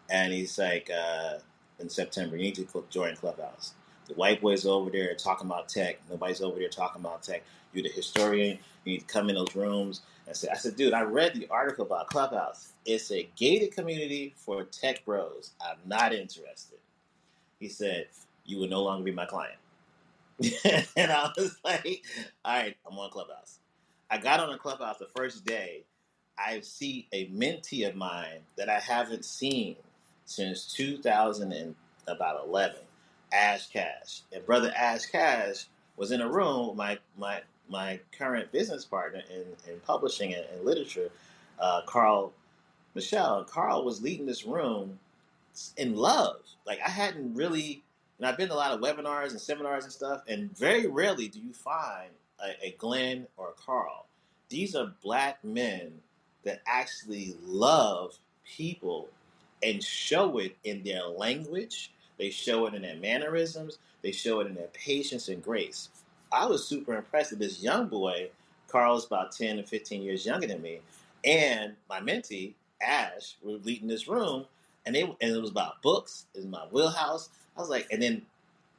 and 0.10 0.34
he's 0.34 0.58
like, 0.60 0.90
uh, 0.92 1.36
in 1.80 1.90
September, 1.90 2.38
you 2.38 2.44
need 2.44 2.56
to 2.56 2.86
join 2.90 3.16
Clubhouse. 3.16 3.74
The 4.08 4.14
white 4.16 4.42
boys 4.42 4.66
over 4.66 4.90
there 4.92 5.16
talking 5.16 5.48
about 5.48 5.70
tech. 5.70 6.00
Nobody's 6.10 6.42
over 6.42 6.60
there 6.60 6.70
talking 6.70 7.02
about 7.02 7.24
tech. 7.24 7.44
You're 7.74 7.84
the 7.84 7.90
historian. 7.90 8.60
You 8.86 8.94
need 8.94 9.00
to 9.00 9.06
come 9.06 9.30
in 9.30 9.36
those 9.36 9.56
rooms 9.56 10.02
and 10.28 10.36
say, 10.36 10.48
I 10.52 10.56
said, 10.56 10.76
dude, 10.76 10.94
I 10.94 11.02
read 11.04 11.36
the 11.36 11.48
article 11.50 11.86
about 11.86 12.08
Clubhouse. 12.10 12.74
It's 12.86 13.12
a 13.12 13.30
gated 13.36 13.74
community 13.74 14.34
for 14.38 14.64
tech 14.64 15.06
bros. 15.06 15.52
I'm 15.62 15.78
not 15.86 16.14
interested. 16.14 16.80
He 17.60 17.70
said, 17.70 18.08
you 18.46 18.60
will 18.60 18.70
no 18.70 18.84
longer 18.84 19.06
be 19.06 19.12
my 19.12 19.26
client. 19.26 19.58
and 20.96 21.12
I 21.12 21.32
was 21.38 21.58
like, 21.64 22.04
all 22.46 22.56
right, 22.56 22.78
I'm 22.90 22.98
on 23.00 23.10
Clubhouse. 23.12 23.60
I 24.12 24.18
got 24.20 24.40
on 24.40 24.52
a 24.52 24.58
Clubhouse 24.58 25.00
the 25.00 25.08
first 25.16 25.46
day 25.46 25.84
I 26.38 26.62
see 26.62 27.08
a 27.12 27.28
mentee 27.28 27.88
of 27.88 27.96
mine 27.96 28.40
that 28.58 28.70
I 28.70 28.80
haven't 28.80 29.26
seen 29.26 29.76
since 30.26 30.72
2000 30.74 31.52
and 31.52 31.76
about 32.08 32.46
11, 32.46 32.78
Ash 33.32 33.68
Cash. 33.68 34.22
And 34.32 34.46
brother 34.46 34.74
Ash 34.76 35.06
Cash 35.06 35.68
was 35.98 36.12
in 36.12 36.22
a 36.22 36.30
room 36.30 36.70
with 36.70 36.78
my 36.78 37.00
my 37.18 37.42
my 37.70 38.00
current 38.18 38.52
business 38.52 38.86
partner 38.86 39.22
in, 39.30 39.72
in 39.72 39.80
publishing 39.82 40.34
and, 40.34 40.46
literature, 40.64 41.10
uh, 41.60 41.82
Carl 41.86 42.34
Michelle. 42.94 43.44
Carl 43.46 43.86
was 43.86 44.02
leading 44.02 44.26
this 44.26 44.46
room 44.46 45.00
in 45.78 45.96
love. 45.96 46.42
Like 46.66 46.80
I 46.86 46.90
hadn't 46.90 47.36
really, 47.36 47.84
and 48.18 48.28
I've 48.28 48.38
been 48.38 48.50
to 48.50 48.54
a 48.54 48.56
lot 48.56 48.72
of 48.72 48.82
webinars 48.82 49.32
and 49.32 49.40
seminars 49.40 49.84
and 49.86 49.94
stuff, 49.94 50.24
and 50.28 50.56
very 50.58 50.88
rarely 50.88 51.28
do 51.28 51.40
you 51.40 51.54
find 51.54 52.10
a, 52.40 52.68
a 52.68 52.76
Glenn 52.78 53.28
or 53.38 53.50
a 53.50 53.62
Carl. 53.62 54.06
These 54.50 54.76
are 54.76 54.94
black 55.02 55.44
men 55.44 55.94
that 56.44 56.62
actually 56.66 57.36
love 57.44 58.18
people 58.46 59.10
and 59.62 59.84
show 59.84 60.38
it 60.38 60.56
in 60.64 60.84
their 60.84 61.06
language. 61.06 61.92
They 62.18 62.30
show 62.30 62.66
it 62.68 62.74
in 62.74 62.82
their 62.82 62.98
mannerisms. 62.98 63.80
They 64.02 64.12
show 64.12 64.40
it 64.42 64.48
in 64.48 64.56
their 64.56 64.68
patience 64.68 65.30
and 65.30 65.44
grace. 65.44 65.90
I 66.32 66.46
was 66.46 66.68
super 66.68 66.96
impressed 66.96 67.32
with 67.32 67.40
this 67.40 67.62
young 67.62 67.88
boy. 67.88 68.30
Carl's 68.68 69.06
about 69.06 69.32
10 69.32 69.60
or 69.60 69.64
15 69.64 70.02
years 70.02 70.26
younger 70.26 70.48
than 70.48 70.62
me. 70.62 70.80
And 71.24 71.76
my 71.90 72.00
mentee, 72.00 72.54
Ash, 72.82 73.36
were 73.44 73.54
leading 73.64 73.88
this 73.88 74.08
room. 74.08 74.46
And, 74.86 74.96
they, 74.96 75.04
and 75.04 75.18
it 75.22 75.42
was 75.42 75.52
about 75.52 75.82
books. 75.82 76.26
It 76.34 76.40
was 76.40 76.48
my 76.48 76.66
wheelhouse. 76.72 77.30
I 77.56 77.62
was 77.62 77.70
like, 77.70 77.88
and 77.92 78.02
then 78.02 78.24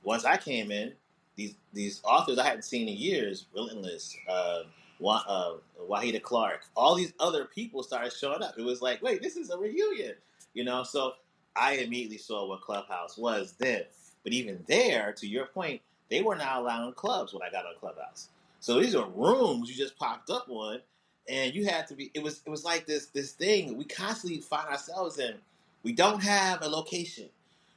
once 0.03 0.24
I 0.24 0.37
came 0.37 0.70
in, 0.70 0.92
these 1.37 1.55
these 1.72 2.00
authors 2.05 2.38
I 2.38 2.44
hadn't 2.44 2.62
seen 2.62 2.88
in 2.88 2.96
years, 2.96 3.46
Relentless, 3.55 4.16
uh, 4.29 4.61
uh, 5.02 5.54
Wahida 5.90 6.22
Clark, 6.22 6.62
all 6.76 6.94
these 6.96 7.12
other 7.20 7.46
people 7.46 7.83
started 7.83 8.12
showing 8.12 8.42
up. 8.42 8.54
It 8.59 8.64
was 8.64 8.83
like, 8.83 9.02
wait, 9.02 9.22
this 9.22 9.37
is 9.37 9.50
a 9.50 9.59
reunion, 9.59 10.14
you 10.54 10.64
know. 10.64 10.85
So 10.85 11.14
I 11.57 11.74
immediately 11.76 12.18
saw 12.18 12.48
what 12.48 12.62
Clubhouse 12.62 13.18
was 13.18 13.54
then. 13.59 13.85
But 14.24 14.33
even 14.33 14.64
there, 14.68 15.12
to 15.14 15.26
your 15.28 15.46
point, 15.46 15.83
they 16.11 16.22
were 16.22 16.37
not 16.37 16.59
allowing 16.59 16.94
clubs 16.94 17.35
when 17.35 17.42
I 17.42 17.50
got 17.50 17.66
on 17.66 17.74
Clubhouse. 17.80 18.28
So 18.61 18.80
these 18.80 18.94
are 18.94 19.09
rooms 19.11 19.70
you 19.70 19.76
just 19.76 19.98
popped 19.98 20.30
up 20.30 20.46
on, 20.48 20.80
and 21.28 21.54
you 21.54 21.66
had 21.66 21.87
to 21.88 21.94
be. 21.96 22.11
It 22.14 22.22
was 22.22 22.42
it 22.46 22.50
was 22.50 22.64
like 22.64 22.87
this 22.87 23.07
this 23.09 23.33
thing 23.33 23.76
we 23.78 23.85
constantly 23.85 24.40
find 24.40 24.68
ourselves 24.68 25.18
in. 25.18 25.35
We 25.83 25.92
don't 25.92 26.22
have 26.22 26.62
a 26.62 26.68
location. 26.68 27.28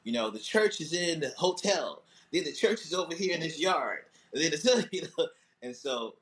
You 0.03 0.13
know, 0.13 0.31
the 0.31 0.39
church 0.39 0.81
is 0.81 0.93
in 0.93 1.19
the 1.21 1.31
hotel. 1.37 2.03
Then 2.33 2.45
the 2.45 2.53
church 2.53 2.81
is 2.85 2.93
over 2.93 3.15
here 3.15 3.35
in 3.35 3.41
this 3.41 3.59
yard. 3.59 3.99
And 4.33 4.43
then 4.43 4.53
it's, 4.53 4.65
you 4.93 5.03
know, 5.17 5.27
and 5.63 5.75
so 5.75 6.15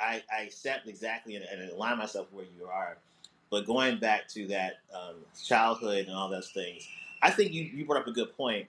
I, 0.00 0.22
I 0.36 0.42
accept 0.42 0.88
exactly 0.88 1.36
and, 1.36 1.44
and 1.44 1.70
align 1.70 1.98
myself 1.98 2.28
where 2.32 2.44
you 2.58 2.66
are. 2.66 2.96
But 3.50 3.66
going 3.66 3.98
back 3.98 4.28
to 4.28 4.46
that 4.48 4.74
um, 4.94 5.16
childhood 5.42 6.06
and 6.06 6.14
all 6.14 6.28
those 6.28 6.50
things, 6.50 6.86
I 7.22 7.30
think 7.30 7.52
you, 7.52 7.62
you 7.62 7.84
brought 7.84 8.00
up 8.00 8.06
a 8.06 8.12
good 8.12 8.36
point 8.36 8.66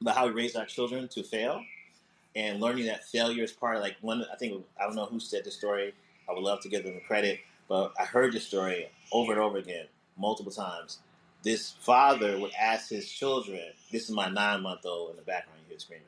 about 0.00 0.16
how 0.16 0.26
we 0.26 0.32
raise 0.32 0.56
our 0.56 0.64
children 0.66 1.08
to 1.08 1.22
fail 1.22 1.62
and 2.36 2.60
learning 2.60 2.86
that 2.86 3.04
failure 3.04 3.42
is 3.42 3.52
part 3.52 3.76
of 3.76 3.82
like 3.82 3.96
one. 4.00 4.24
I 4.32 4.36
think 4.36 4.64
I 4.80 4.84
don't 4.86 4.96
know 4.96 5.06
who 5.06 5.20
said 5.20 5.44
the 5.44 5.50
story. 5.50 5.92
I 6.28 6.32
would 6.32 6.42
love 6.42 6.60
to 6.62 6.68
give 6.68 6.84
them 6.84 6.94
the 6.94 7.00
credit, 7.00 7.40
but 7.68 7.92
I 7.98 8.04
heard 8.04 8.32
the 8.32 8.40
story 8.40 8.88
over 9.12 9.32
and 9.32 9.40
over 9.40 9.58
again, 9.58 9.86
multiple 10.16 10.52
times. 10.52 10.98
This 11.42 11.72
father 11.80 12.38
would 12.38 12.52
ask 12.58 12.90
his 12.90 13.10
children. 13.10 13.62
This 13.90 14.04
is 14.04 14.10
my 14.10 14.28
nine 14.28 14.62
month 14.62 14.84
old 14.84 15.10
in 15.10 15.16
the 15.16 15.22
background. 15.22 15.60
You 15.64 15.70
hear 15.70 15.78
screaming. 15.78 16.06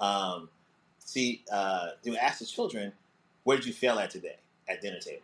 Um, 0.00 0.48
see, 0.98 1.42
uh, 1.50 1.90
they 2.02 2.10
would 2.10 2.18
ask 2.18 2.40
the 2.40 2.46
children, 2.46 2.92
where 3.48 3.56
did 3.56 3.64
you 3.64 3.72
fail 3.72 3.98
at 3.98 4.10
today 4.10 4.36
at 4.68 4.82
dinner 4.82 4.98
table? 5.00 5.22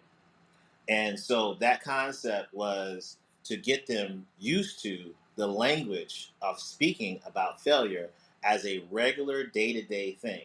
And 0.89 1.21
so 1.21 1.59
that 1.61 1.85
concept 1.85 2.55
was 2.55 3.19
to 3.45 3.59
get 3.59 3.87
them 3.87 4.25
used 4.39 4.83
to 4.85 5.15
the 5.37 5.47
language 5.47 6.33
of 6.41 6.59
speaking 6.59 7.21
about 7.27 7.61
failure 7.61 8.09
as 8.43 8.65
a 8.65 8.83
regular 8.91 9.45
day 9.45 9.75
to 9.75 9.83
day 9.83 10.13
thing. 10.13 10.45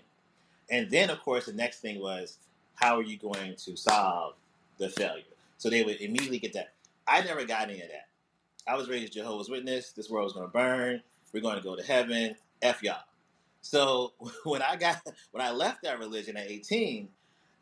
And 0.69 0.91
then, 0.91 1.09
of 1.09 1.21
course, 1.21 1.45
the 1.45 1.53
next 1.53 1.79
thing 1.79 2.01
was 2.01 2.39
how 2.75 2.97
are 2.97 3.01
you 3.01 3.15
going 3.15 3.55
to 3.55 3.77
solve 3.77 4.33
the 4.77 4.89
failure? 4.89 5.23
So 5.57 5.69
they 5.69 5.83
would 5.83 6.01
immediately 6.01 6.39
get 6.39 6.51
that. 6.55 6.73
I 7.07 7.21
never 7.21 7.45
got 7.45 7.69
any 7.69 7.81
of 7.81 7.87
that. 7.87 8.09
I 8.67 8.75
was 8.75 8.89
raised 8.89 9.13
Jehovah's 9.13 9.49
Witness. 9.49 9.93
This 9.93 10.09
world 10.09 10.25
was 10.25 10.33
going 10.33 10.47
to 10.47 10.51
burn. 10.51 11.01
We're 11.31 11.39
going 11.39 11.55
to 11.55 11.63
go 11.63 11.77
to 11.77 11.83
heaven. 11.83 12.35
F 12.61 12.83
y'all. 12.83 13.03
So 13.61 14.11
when 14.43 14.61
I 14.61 14.75
got 14.75 15.01
when 15.31 15.45
I 15.45 15.51
left 15.51 15.83
that 15.83 15.97
religion 15.99 16.35
at 16.35 16.51
18, 16.51 17.07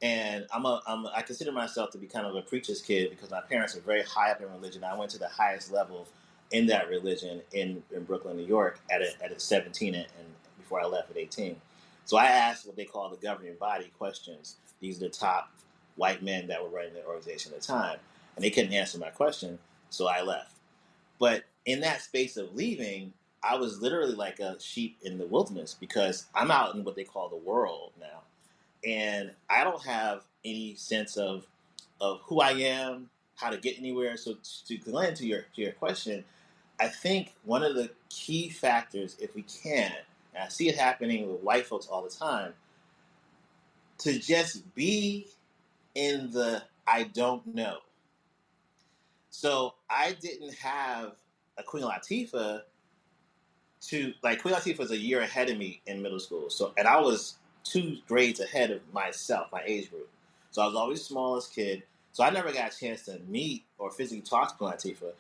and 0.02 0.46
I'm 0.54 0.66
a, 0.66 0.82
I'm 0.88 1.08
consider 1.26 1.52
myself 1.52 1.92
to 1.92 1.98
be 1.98 2.08
kind 2.08 2.26
of 2.28 2.36
a 2.36 2.42
preacher's 2.42 2.82
kid 2.82 3.10
because 3.10 3.32
my 3.32 3.42
parents 3.42 3.76
are 3.76 3.82
very 3.82 4.04
high 4.04 4.32
up 4.32 4.42
in 4.42 4.52
religion. 4.52 4.84
I 4.84 4.96
went 4.96 5.12
to 5.12 5.20
the 5.20 5.28
highest 5.28 5.72
level 5.72 6.08
in 6.52 6.68
that 6.68 6.90
religion 6.90 7.42
in, 7.52 7.84
in 7.94 8.04
Brooklyn, 8.04 8.38
New 8.38 8.46
York, 8.46 8.80
at 8.92 9.02
a, 9.02 9.12
at 9.24 9.32
a 9.32 9.40
17 9.40 9.96
and, 9.96 10.06
and 10.20 10.28
before 10.58 10.82
I 10.82 10.86
left 10.86 11.12
at 11.12 11.18
18. 11.18 11.56
So 12.06 12.18
I 12.18 12.26
asked 12.26 12.66
what 12.66 12.76
they 12.76 12.86
call 12.86 13.10
the 13.10 13.18
governing 13.18 13.56
body 13.60 13.92
questions. 13.98 14.56
These 14.80 14.98
are 14.98 15.06
the 15.06 15.10
top 15.10 15.52
white 15.96 16.24
men 16.24 16.48
that 16.48 16.62
were 16.62 16.70
running 16.70 16.94
the 16.94 17.06
organization 17.06 17.54
at 17.54 17.62
the 17.62 17.68
time, 17.68 17.98
and 18.36 18.46
they 18.46 18.50
couldn't 18.52 18.74
answer 18.74 18.98
my 19.00 19.10
question, 19.10 19.60
so 19.90 20.08
I 20.08 20.22
left. 20.22 20.54
But 21.20 21.44
in 21.66 21.82
that 21.82 22.02
space 22.02 22.38
of 22.38 22.56
leaving, 22.56 23.14
I 23.44 23.56
was 23.56 23.82
literally 23.82 24.14
like 24.16 24.40
a 24.40 24.60
sheep 24.60 24.98
in 25.02 25.18
the 25.18 25.26
wilderness 25.26 25.76
because 25.80 26.28
I'm 26.36 26.52
out 26.52 26.76
in 26.76 26.84
what 26.84 26.96
they 26.96 27.04
call 27.04 27.30
the 27.30 27.36
world 27.38 27.94
now, 28.00 28.22
and 28.86 29.32
I 29.50 29.64
don't 29.64 29.84
have 29.86 30.24
any 30.46 30.76
sense 30.76 31.18
of 31.18 31.48
of 32.00 32.22
who 32.26 32.42
I 32.42 32.52
am, 32.52 33.10
how 33.36 33.50
to 33.50 33.58
get 33.58 33.78
anywhere. 33.78 34.18
So 34.18 34.36
to 34.68 34.78
Glenn, 34.78 35.14
to 35.16 35.26
your 35.26 35.42
to 35.56 35.62
your 35.62 35.72
question, 35.74 36.24
I 36.80 36.88
think 36.88 37.34
one 37.44 37.64
of 37.64 37.76
the 37.76 37.92
key 38.10 38.50
factors, 38.50 39.16
if 39.20 39.36
we 39.36 39.44
can, 39.44 39.94
and 40.34 40.44
I 40.44 40.48
see 40.50 40.70
it 40.70 40.78
happening 40.78 41.32
with 41.32 41.42
white 41.42 41.66
folks 41.66 41.88
all 41.88 42.04
the 42.04 42.10
time, 42.10 42.54
to 44.00 44.20
just 44.20 44.74
be 44.76 45.28
in 45.96 46.32
the 46.32 46.64
I 46.88 47.04
don't 47.04 47.46
know. 47.56 47.78
So 49.30 49.76
I 49.90 50.14
didn't 50.20 50.54
have 50.56 51.14
a 51.58 51.64
Queen 51.64 51.84
Latifah 51.84 52.62
to 53.82 54.14
like 54.24 54.42
Queen 54.42 54.54
Latifah 54.54 54.80
was 54.80 54.92
a 54.92 54.98
year 54.98 55.22
ahead 55.22 55.50
of 55.50 55.58
me 55.58 55.82
in 55.86 56.02
middle 56.02 56.20
school. 56.20 56.50
So 56.50 56.74
and 56.78 56.88
I 56.88 57.00
was 57.00 57.38
two 57.70 57.98
grades 58.08 58.40
ahead 58.40 58.72
of 58.72 58.82
myself, 58.94 59.48
my 59.52 59.64
age 59.66 59.90
group. 59.92 60.10
So 60.52 60.62
I 60.62 60.66
was 60.68 60.76
always 60.76 61.00
the 61.00 61.06
smallest 61.06 61.54
kid. 61.56 61.84
So 62.14 62.24
I 62.24 62.30
never 62.32 62.52
got 62.52 62.74
a 62.74 62.80
chance 62.80 63.04
to 63.06 63.20
meet 63.28 63.66
or 63.78 63.92
physically 63.92 64.22
talk 64.22 64.50
to 64.50 64.56
Queen 64.58 64.72
Latifah. 64.74 65.14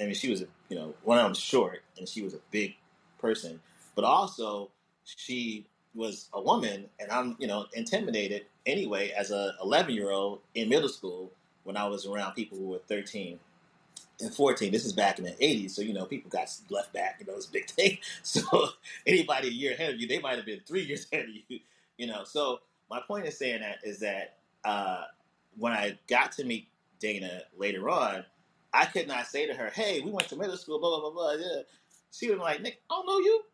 I 0.00 0.04
mean, 0.06 0.14
she 0.14 0.30
was 0.30 0.42
a 0.42 0.46
you 0.68 0.76
know 0.76 0.94
one 1.04 1.18
of 1.18 1.24
them 1.24 1.34
short, 1.34 1.82
and 1.98 2.08
she 2.08 2.22
was 2.22 2.34
a 2.34 2.40
big 2.50 2.76
person, 3.18 3.60
but 3.94 4.04
also 4.04 4.70
she 5.04 5.66
was 5.94 6.28
a 6.32 6.40
woman, 6.40 6.86
and 7.00 7.10
I'm 7.10 7.36
you 7.38 7.46
know 7.46 7.66
intimidated 7.74 8.46
anyway 8.66 9.10
as 9.10 9.30
a 9.30 9.54
11 9.62 9.94
year 9.94 10.10
old 10.10 10.40
in 10.54 10.68
middle 10.68 10.88
school 10.88 11.32
when 11.64 11.76
I 11.76 11.86
was 11.88 12.06
around 12.06 12.34
people 12.34 12.58
who 12.58 12.66
were 12.68 12.80
13 12.88 13.38
and 14.20 14.34
14. 14.34 14.72
This 14.72 14.84
is 14.84 14.92
back 14.92 15.18
in 15.18 15.24
the 15.26 15.32
80s, 15.32 15.72
so 15.72 15.82
you 15.82 15.94
know 15.94 16.06
people 16.06 16.30
got 16.30 16.50
left 16.70 16.92
back. 16.92 17.18
You 17.20 17.26
know, 17.26 17.34
it 17.34 17.36
was 17.36 17.48
a 17.48 17.52
big 17.52 17.66
thing. 17.70 17.98
So 18.22 18.42
anybody 19.06 19.48
a 19.48 19.52
year 19.52 19.72
ahead 19.74 19.94
of 19.94 20.00
you, 20.00 20.08
they 20.08 20.20
might 20.20 20.36
have 20.36 20.46
been 20.46 20.60
three 20.66 20.84
years 20.84 21.06
ahead 21.12 21.26
of 21.26 21.34
you. 21.48 21.60
You 22.00 22.06
know, 22.08 22.24
so 22.24 22.60
my 22.90 23.02
point 23.06 23.26
in 23.26 23.32
saying 23.32 23.60
that 23.60 23.80
is 23.84 24.00
that 24.00 24.38
uh, 24.64 25.04
when 25.58 25.74
I 25.74 25.98
got 26.08 26.32
to 26.32 26.44
meet 26.46 26.68
Dana 26.98 27.42
later 27.58 27.90
on, 27.90 28.24
I 28.72 28.86
could 28.86 29.06
not 29.06 29.26
say 29.26 29.46
to 29.46 29.54
her, 29.54 29.68
"Hey, 29.70 30.00
we 30.00 30.10
went 30.10 30.30
to 30.30 30.36
middle 30.36 30.56
school." 30.56 30.80
Blah 30.80 30.90
blah 30.98 31.00
blah 31.00 31.10
blah. 31.12 31.32
Yeah. 31.34 31.62
She 32.10 32.30
was 32.30 32.40
like, 32.40 32.62
"Nick, 32.62 32.80
I 32.90 32.94
don't 32.94 33.06
know 33.06 33.18
you. 33.18 33.44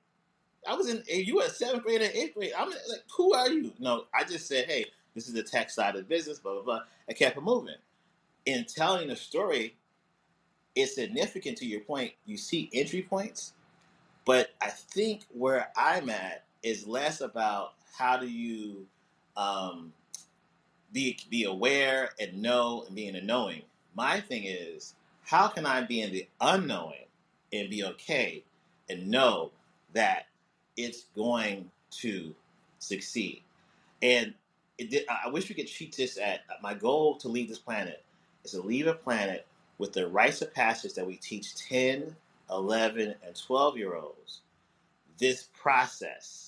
I 0.69 0.75
was 0.77 0.89
in. 0.91 1.03
You 1.09 1.37
were 1.37 1.49
seventh 1.49 1.85
grade 1.85 2.03
and 2.03 2.15
eighth 2.15 2.35
grade. 2.35 2.53
I'm 2.57 2.71
like, 2.71 2.79
who 3.17 3.35
are 3.35 3.51
you?" 3.51 3.73
No, 3.81 4.05
I 4.15 4.25
just 4.25 4.47
said, 4.47 4.67
"Hey, 4.67 4.87
this 5.15 5.29
is 5.29 5.35
the 5.35 5.43
tech 5.43 5.71
side 5.71 5.97
of 5.97 6.03
the 6.03 6.09
business." 6.09 6.39
Blah 6.41 6.55
blah 6.55 6.63
blah. 6.63 6.81
I 7.09 7.15
kept 7.15 7.37
it 7.37 7.43
moving. 7.43 7.75
In 8.47 8.65
telling 8.67 9.09
the 9.09 9.17
story, 9.17 9.77
it's 10.77 10.95
significant 10.97 11.59
to 11.59 11.67
your 11.67 11.81
point. 11.81 12.13
You 12.27 12.37
see 12.39 12.71
entry 12.75 13.03
points, 13.03 13.55
but 14.27 14.51
I 14.63 14.71
think 14.71 15.25
where 15.33 15.71
I'm 15.77 16.11
at 16.11 16.45
is 16.63 16.87
less 16.87 17.23
about 17.23 17.76
how 17.97 18.17
do 18.19 18.29
you 18.29 18.87
um, 19.37 19.93
be 20.93 21.19
be 21.31 21.45
aware 21.45 22.11
and 22.21 22.41
know 22.41 22.85
and 22.87 22.95
be 22.95 23.07
in 23.07 23.15
the 23.15 23.21
knowing. 23.21 23.63
My 23.95 24.21
thing 24.21 24.45
is 24.45 24.95
how 25.25 25.49
can 25.49 25.67
I 25.67 25.83
be 25.83 26.01
in 26.01 26.13
the 26.13 26.27
unknowing 26.41 27.07
and 27.53 27.69
be 27.69 27.85
okay 27.85 28.45
and 28.89 29.09
know 29.09 29.51
that 29.93 30.27
it's 30.77 31.05
going 31.17 31.71
to 32.03 32.35
succeed? 32.79 33.43
And 34.03 34.35
did, 34.79 35.05
I 35.09 35.29
wish 35.29 35.49
we 35.49 35.55
could 35.55 35.69
treat 35.69 35.97
this 35.97 36.19
at 36.19 36.43
my 36.63 36.75
goal 36.75 37.17
to 37.17 37.29
leave 37.29 37.49
this 37.49 37.59
planet 37.59 38.03
is 38.45 38.53
to 38.53 38.61
leave 38.61 38.87
a 38.87 38.95
planet 38.95 39.47
with 39.79 39.93
the 39.93 40.07
rites 40.07 40.43
of 40.43 40.55
passage 40.55 40.95
that 40.95 41.07
we 41.07 41.17
teach 41.17 41.57
10, 41.57 42.15
11, 42.51 43.15
and 43.27 43.37
12 43.37 43.77
year 43.77 43.95
olds 43.97 44.41
this 45.19 45.49
process. 45.61 46.46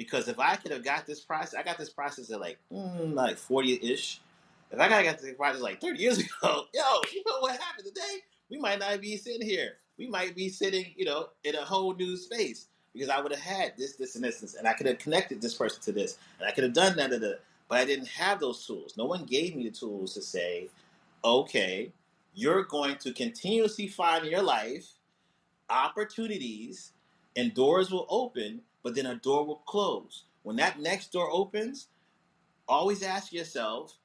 Because 0.00 0.28
if 0.28 0.38
I 0.38 0.56
could 0.56 0.72
have 0.72 0.82
got 0.82 1.06
this 1.06 1.20
process, 1.20 1.52
I 1.52 1.62
got 1.62 1.76
this 1.76 1.90
process 1.90 2.30
at 2.30 2.40
like 2.40 2.56
mm, 2.72 3.12
like 3.12 3.36
40 3.36 3.80
ish. 3.92 4.22
If 4.70 4.80
I 4.80 4.88
got 4.88 5.18
this 5.18 5.34
process 5.34 5.60
like 5.60 5.78
30 5.78 5.98
years 5.98 6.18
ago, 6.42 6.64
yo, 6.72 7.00
you 7.12 7.22
know 7.26 7.40
what 7.40 7.60
happened 7.60 7.86
today? 7.86 8.20
We 8.48 8.56
might 8.56 8.78
not 8.78 8.98
be 9.02 9.18
sitting 9.18 9.46
here. 9.46 9.74
We 9.98 10.06
might 10.06 10.34
be 10.34 10.48
sitting, 10.48 10.86
you 10.96 11.04
know, 11.04 11.28
in 11.44 11.54
a 11.54 11.60
whole 11.66 11.94
new 11.94 12.16
space 12.16 12.68
because 12.94 13.10
I 13.10 13.20
would 13.20 13.30
have 13.30 13.42
had 13.42 13.74
this, 13.76 13.96
this, 13.96 14.14
and 14.14 14.24
this, 14.24 14.54
and 14.54 14.66
I 14.66 14.72
could 14.72 14.86
have 14.86 14.96
connected 14.96 15.42
this 15.42 15.52
person 15.52 15.82
to 15.82 15.92
this, 15.92 16.16
and 16.38 16.48
I 16.48 16.52
could 16.52 16.64
have 16.64 16.72
done 16.72 16.96
that, 16.96 17.10
but 17.68 17.78
I 17.78 17.84
didn't 17.84 18.08
have 18.08 18.40
those 18.40 18.66
tools. 18.66 18.96
No 18.96 19.04
one 19.04 19.26
gave 19.26 19.54
me 19.54 19.64
the 19.64 19.70
tools 19.70 20.14
to 20.14 20.22
say, 20.22 20.68
okay, 21.22 21.92
you're 22.32 22.64
going 22.64 22.96
to 22.96 23.12
continuously 23.12 23.86
find 23.86 24.24
in 24.24 24.30
your 24.30 24.42
life 24.42 24.86
opportunities 25.68 26.92
and 27.36 27.52
doors 27.52 27.90
will 27.90 28.06
open, 28.08 28.62
but 28.82 28.94
then 28.96 29.06
a 29.06 29.16
door 29.16 29.46
will 29.46 29.56
close. 29.66 30.24
When 30.44 30.56
that 30.56 30.80
next 30.80 31.12
door 31.12 31.28
opens, 31.30 31.88
always 32.68 33.02
ask 33.02 33.32
yourself, 33.32 33.96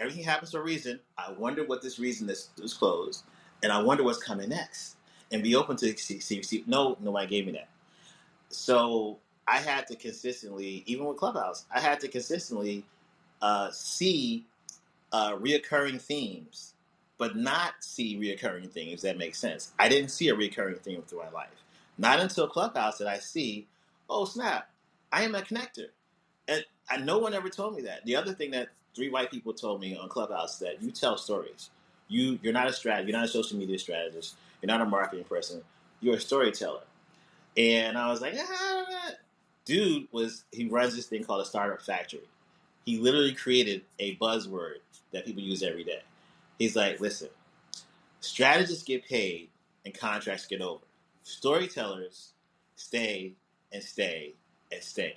everything 0.00 0.24
happens 0.24 0.52
for 0.52 0.60
a 0.60 0.64
reason. 0.64 1.00
I 1.18 1.32
wonder 1.32 1.64
what 1.64 1.82
this 1.82 1.98
reason 1.98 2.30
is, 2.30 2.50
is 2.62 2.74
closed, 2.74 3.24
and 3.62 3.72
I 3.72 3.82
wonder 3.82 4.04
what's 4.04 4.22
coming 4.22 4.50
next. 4.50 4.96
And 5.32 5.42
be 5.42 5.56
open 5.56 5.76
to 5.78 5.96
see, 5.98 6.20
see, 6.20 6.42
see. 6.42 6.64
No, 6.66 6.96
nobody 7.00 7.26
gave 7.28 7.46
me 7.46 7.52
that. 7.52 7.68
So 8.50 9.18
I 9.48 9.58
had 9.58 9.86
to 9.88 9.96
consistently, 9.96 10.84
even 10.86 11.06
with 11.06 11.18
Clubhouse, 11.18 11.66
I 11.74 11.80
had 11.80 12.00
to 12.00 12.08
consistently 12.08 12.84
uh, 13.42 13.70
see 13.72 14.46
uh, 15.12 15.32
reoccurring 15.36 16.00
themes 16.00 16.74
but 17.18 17.36
not 17.36 17.74
see 17.80 18.16
reoccurring 18.16 18.70
themes 18.70 19.02
that 19.02 19.18
makes 19.18 19.38
sense. 19.38 19.72
I 19.78 19.88
didn't 19.88 20.10
see 20.10 20.28
a 20.28 20.34
recurring 20.36 20.76
theme 20.76 21.02
through 21.02 21.18
my 21.20 21.30
life. 21.30 21.64
Not 21.98 22.20
until 22.20 22.46
Clubhouse 22.46 22.98
did 22.98 23.08
I 23.08 23.18
see, 23.18 23.66
oh 24.08 24.24
snap, 24.24 24.70
I 25.12 25.22
am 25.22 25.34
a 25.34 25.42
connector. 25.42 25.88
And, 26.48 26.64
and 26.90 27.06
no 27.06 27.18
one 27.18 27.34
ever 27.34 27.48
told 27.48 27.76
me 27.76 27.82
that. 27.82 28.04
The 28.04 28.16
other 28.16 28.32
thing 28.34 28.50
that 28.52 28.68
three 28.94 29.10
white 29.10 29.30
people 29.30 29.52
told 29.52 29.80
me 29.80 29.96
on 29.96 30.08
Clubhouse 30.08 30.54
is 30.54 30.60
that 30.60 30.82
you 30.82 30.90
tell 30.90 31.16
stories. 31.16 31.70
You 32.08 32.38
you're 32.42 32.52
not 32.52 32.68
a 32.68 32.72
strategist, 32.72 33.08
you're 33.08 33.18
not 33.18 33.24
a 33.26 33.32
social 33.32 33.58
media 33.58 33.78
strategist, 33.78 34.36
you're 34.60 34.68
not 34.68 34.82
a 34.82 34.84
marketing 34.86 35.24
person, 35.24 35.62
you're 36.00 36.16
a 36.16 36.20
storyteller. 36.20 36.82
And 37.56 37.96
I 37.96 38.10
was 38.10 38.20
like, 38.20 38.34
ah, 38.38 39.10
dude 39.64 40.08
was 40.12 40.44
he 40.52 40.66
runs 40.66 40.96
this 40.96 41.06
thing 41.06 41.24
called 41.24 41.42
a 41.42 41.46
startup 41.46 41.82
factory. 41.82 42.28
He 42.84 42.98
literally 42.98 43.34
created 43.34 43.82
a 43.98 44.16
buzzword 44.16 44.76
that 45.12 45.24
people 45.24 45.42
use 45.42 45.62
every 45.62 45.84
day. 45.84 46.02
He's 46.58 46.76
like, 46.76 47.00
listen, 47.00 47.28
strategists 48.20 48.84
get 48.84 49.06
paid 49.06 49.48
and 49.84 49.98
contracts 49.98 50.46
get 50.46 50.60
over. 50.60 50.82
Storytellers 51.22 52.32
stay 52.76 53.32
and 53.74 53.82
stay 53.82 54.32
and 54.72 54.82
stay 54.82 55.16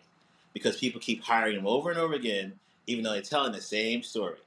because 0.53 0.77
people 0.77 0.99
keep 0.99 1.23
hiring 1.23 1.55
them 1.55 1.67
over 1.67 1.91
and 1.91 1.99
over 1.99 2.15
again, 2.15 2.53
even 2.87 3.03
though 3.03 3.13
they're 3.13 3.21
telling 3.21 3.51
the 3.53 3.61
same 3.61 4.03
story. 4.03 4.39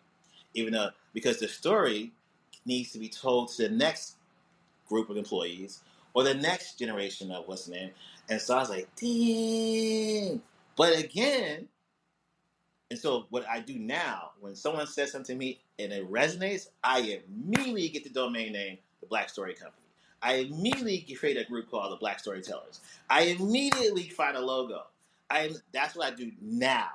Even 0.55 0.73
though, 0.73 0.91
because 1.15 1.39
the 1.39 1.49
story 1.49 2.11
needs 2.67 2.93
to 2.93 2.99
be 2.99 3.09
told 3.09 3.49
to 3.51 3.63
the 3.63 3.75
next 3.75 4.17
group 4.89 5.09
of 5.09 5.17
employees 5.17 5.81
or 6.13 6.25
the 6.25 6.35
next 6.35 6.79
generation 6.79 7.31
of 7.31 7.47
what's 7.47 7.67
the 7.67 7.73
name. 7.73 7.91
And 8.29 8.41
so 8.41 8.57
I 8.57 8.61
was 8.61 8.71
like, 8.71 8.89
dang. 8.97 10.43
But 10.77 10.99
again, 10.99 11.69
and 12.91 12.99
so 12.99 13.27
what 13.31 13.49
I 13.49 13.61
do 13.61 13.79
now, 13.79 14.33
when 14.41 14.57
someone 14.57 14.89
says 14.89 15.13
something 15.13 15.37
to 15.37 15.39
me 15.39 15.61
and 15.79 15.93
it 15.93 16.11
resonates, 16.11 16.67
I 16.83 17.21
immediately 17.29 17.89
get 17.89 18.03
the 18.03 18.11
domain 18.11 18.53
name, 18.53 18.79
the 19.01 19.07
Black 19.07 19.29
Story 19.31 19.55
Company. 19.55 19.80
I 20.23 20.35
immediately 20.35 21.01
create 21.19 21.37
a 21.37 21.45
group 21.45 21.71
called 21.71 21.93
the 21.93 21.97
Black 21.97 22.21
Storytellers. 22.21 22.81
I 23.09 23.23
immediately 23.23 24.09
find 24.09 24.37
a 24.37 24.41
logo. 24.41 24.83
I 25.31 25.53
that's 25.73 25.97
what 25.97 26.13
I 26.13 26.15
do 26.15 26.31
now. 26.41 26.89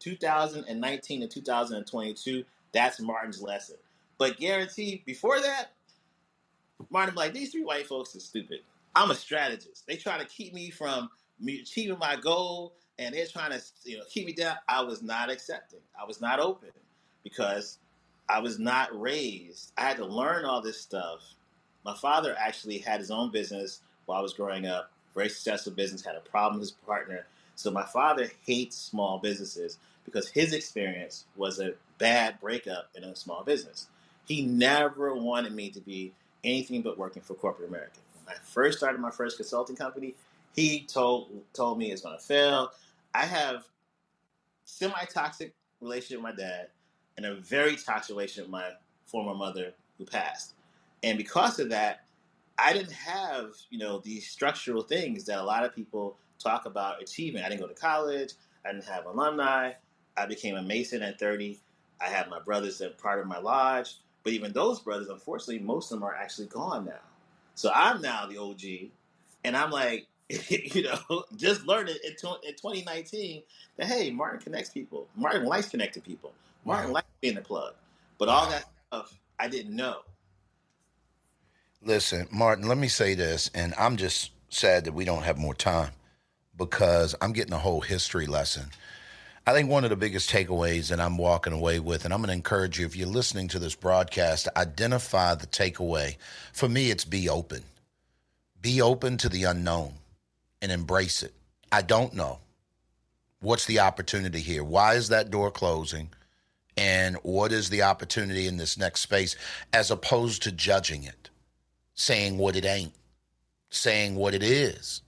2019 0.00 1.20
to 1.22 1.28
2022. 1.28 2.44
That's 2.72 3.00
Martin's 3.00 3.42
lesson. 3.42 3.76
But 4.18 4.38
guarantee 4.38 5.02
before 5.04 5.40
that, 5.40 5.72
Martin 6.90 7.14
like 7.14 7.32
these 7.32 7.52
three 7.52 7.64
white 7.64 7.86
folks 7.86 8.14
are 8.16 8.20
stupid. 8.20 8.60
I'm 8.94 9.10
a 9.10 9.14
strategist. 9.14 9.86
They 9.86 9.96
try 9.96 10.18
to 10.18 10.24
keep 10.24 10.54
me 10.54 10.70
from 10.70 11.10
achieving 11.46 11.98
my 11.98 12.16
goal 12.16 12.74
and 12.98 13.14
they're 13.14 13.26
trying 13.26 13.52
to 13.52 13.62
you 13.84 13.98
know 13.98 14.04
keep 14.10 14.26
me 14.26 14.32
down. 14.32 14.56
I 14.68 14.82
was 14.82 15.02
not 15.02 15.30
accepting. 15.30 15.80
I 16.00 16.04
was 16.04 16.20
not 16.20 16.40
open 16.40 16.70
because 17.22 17.78
I 18.28 18.40
was 18.40 18.58
not 18.58 18.98
raised. 18.98 19.72
I 19.76 19.82
had 19.82 19.98
to 19.98 20.06
learn 20.06 20.44
all 20.44 20.62
this 20.62 20.80
stuff 20.80 21.20
My 21.86 21.94
father 21.94 22.34
actually 22.36 22.78
had 22.78 22.98
his 22.98 23.12
own 23.12 23.30
business 23.30 23.78
while 24.06 24.18
I 24.18 24.22
was 24.22 24.34
growing 24.34 24.66
up, 24.66 24.90
very 25.14 25.28
successful 25.28 25.72
business, 25.72 26.04
had 26.04 26.16
a 26.16 26.20
problem 26.20 26.58
with 26.58 26.70
his 26.70 26.76
partner. 26.84 27.26
So 27.54 27.70
my 27.70 27.84
father 27.84 28.28
hates 28.44 28.76
small 28.76 29.18
businesses 29.18 29.78
because 30.04 30.28
his 30.28 30.52
experience 30.52 31.26
was 31.36 31.60
a 31.60 31.74
bad 31.98 32.40
breakup 32.40 32.90
in 32.96 33.04
a 33.04 33.14
small 33.14 33.44
business. 33.44 33.86
He 34.26 34.44
never 34.44 35.14
wanted 35.14 35.52
me 35.52 35.70
to 35.70 35.80
be 35.80 36.12
anything 36.42 36.82
but 36.82 36.98
working 36.98 37.22
for 37.22 37.34
corporate 37.34 37.68
America. 37.68 38.00
When 38.24 38.34
I 38.34 38.38
first 38.42 38.78
started 38.78 39.00
my 39.00 39.12
first 39.12 39.36
consulting 39.36 39.76
company, 39.76 40.16
he 40.56 40.80
told 40.80 41.28
told 41.52 41.78
me 41.78 41.92
it's 41.92 42.02
going 42.02 42.18
to 42.18 42.22
fail. 42.22 42.72
I 43.14 43.26
have 43.26 43.64
semi 44.64 45.04
toxic 45.04 45.54
relationship 45.80 46.18
with 46.18 46.36
my 46.36 46.42
dad 46.42 46.66
and 47.16 47.26
a 47.26 47.36
very 47.36 47.76
toxic 47.76 48.16
relationship 48.16 48.46
with 48.46 48.52
my 48.52 48.70
former 49.04 49.34
mother 49.34 49.72
who 49.98 50.04
passed. 50.04 50.55
And 51.06 51.16
because 51.16 51.60
of 51.60 51.68
that, 51.68 52.00
I 52.58 52.72
didn't 52.72 52.92
have, 52.92 53.52
you 53.70 53.78
know, 53.78 54.00
these 54.00 54.26
structural 54.28 54.82
things 54.82 55.24
that 55.26 55.38
a 55.38 55.42
lot 55.44 55.64
of 55.64 55.72
people 55.72 56.16
talk 56.40 56.66
about 56.66 57.00
achieving. 57.00 57.42
I 57.42 57.48
didn't 57.48 57.60
go 57.60 57.68
to 57.68 57.74
college. 57.74 58.32
I 58.64 58.72
didn't 58.72 58.86
have 58.86 59.06
alumni. 59.06 59.72
I 60.16 60.26
became 60.26 60.56
a 60.56 60.62
Mason 60.62 61.02
at 61.02 61.20
30. 61.20 61.60
I 62.00 62.06
had 62.06 62.28
my 62.28 62.40
brothers 62.40 62.78
that 62.78 62.98
part 62.98 63.20
of 63.20 63.28
my 63.28 63.38
lodge. 63.38 63.98
But 64.24 64.32
even 64.32 64.52
those 64.52 64.80
brothers, 64.80 65.08
unfortunately, 65.08 65.60
most 65.60 65.92
of 65.92 66.00
them 66.00 66.08
are 66.08 66.14
actually 66.16 66.48
gone 66.48 66.86
now. 66.86 66.98
So 67.54 67.70
I'm 67.72 68.02
now 68.02 68.26
the 68.26 68.38
OG. 68.38 68.90
And 69.44 69.56
I'm 69.56 69.70
like, 69.70 70.08
you 70.28 70.82
know, 70.82 71.24
just 71.36 71.64
learned 71.66 71.88
it 71.88 72.04
in, 72.04 72.10
in 72.42 72.54
2019 72.56 73.44
that, 73.76 73.86
hey, 73.86 74.10
Martin 74.10 74.40
connects 74.40 74.70
people. 74.70 75.06
Martin 75.14 75.44
likes 75.44 75.68
connecting 75.68 76.02
people. 76.02 76.32
Martin 76.64 76.88
wow. 76.88 76.94
likes 76.94 77.08
being 77.20 77.36
a 77.36 77.42
plug. 77.42 77.74
But 78.18 78.28
all 78.28 78.50
that 78.50 78.64
stuff 78.88 79.16
I 79.38 79.46
didn't 79.46 79.76
know. 79.76 80.00
Listen, 81.82 82.26
Martin, 82.30 82.66
let 82.68 82.78
me 82.78 82.88
say 82.88 83.14
this, 83.14 83.50
and 83.54 83.74
I'm 83.78 83.96
just 83.96 84.32
sad 84.48 84.84
that 84.84 84.92
we 84.92 85.04
don't 85.04 85.22
have 85.22 85.38
more 85.38 85.54
time 85.54 85.92
because 86.56 87.14
I'm 87.20 87.32
getting 87.32 87.52
a 87.52 87.58
whole 87.58 87.80
history 87.80 88.26
lesson. 88.26 88.70
I 89.46 89.52
think 89.52 89.70
one 89.70 89.84
of 89.84 89.90
the 89.90 89.96
biggest 89.96 90.28
takeaways 90.28 90.88
that 90.88 90.98
I'm 90.98 91.18
walking 91.18 91.52
away 91.52 91.78
with, 91.78 92.04
and 92.04 92.12
I'm 92.12 92.20
going 92.20 92.28
to 92.28 92.34
encourage 92.34 92.80
you, 92.80 92.86
if 92.86 92.96
you're 92.96 93.06
listening 93.06 93.46
to 93.48 93.60
this 93.60 93.76
broadcast, 93.76 94.48
identify 94.56 95.36
the 95.36 95.46
takeaway. 95.46 96.16
For 96.52 96.68
me, 96.68 96.90
it's 96.90 97.04
be 97.04 97.28
open. 97.28 97.62
Be 98.60 98.82
open 98.82 99.18
to 99.18 99.28
the 99.28 99.44
unknown 99.44 99.94
and 100.60 100.72
embrace 100.72 101.22
it. 101.22 101.32
I 101.70 101.82
don't 101.82 102.14
know. 102.14 102.40
What's 103.40 103.66
the 103.66 103.78
opportunity 103.80 104.40
here? 104.40 104.64
Why 104.64 104.94
is 104.94 105.10
that 105.10 105.30
door 105.30 105.52
closing? 105.52 106.08
And 106.76 107.16
what 107.22 107.52
is 107.52 107.70
the 107.70 107.82
opportunity 107.82 108.48
in 108.48 108.56
this 108.56 108.76
next 108.76 109.02
space 109.02 109.36
as 109.72 109.92
opposed 109.92 110.42
to 110.42 110.52
judging 110.52 111.04
it, 111.04 111.30
saying 111.96 112.38
what 112.38 112.54
it 112.54 112.64
ain't, 112.64 112.92
saying 113.70 114.14
what 114.14 114.34
it 114.34 114.44
is? 114.44 115.02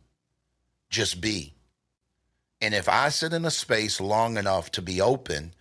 Just 0.91 1.21
be. 1.21 1.55
And 2.61 2.75
if 2.75 2.89
I 2.89 3.11
sit 3.11 3.33
in 3.33 3.45
a 3.45 3.51
space 3.51 4.01
long 4.01 4.37
enough 4.37 4.73
to 4.73 4.83
be 4.83 5.01
open, 5.01 5.55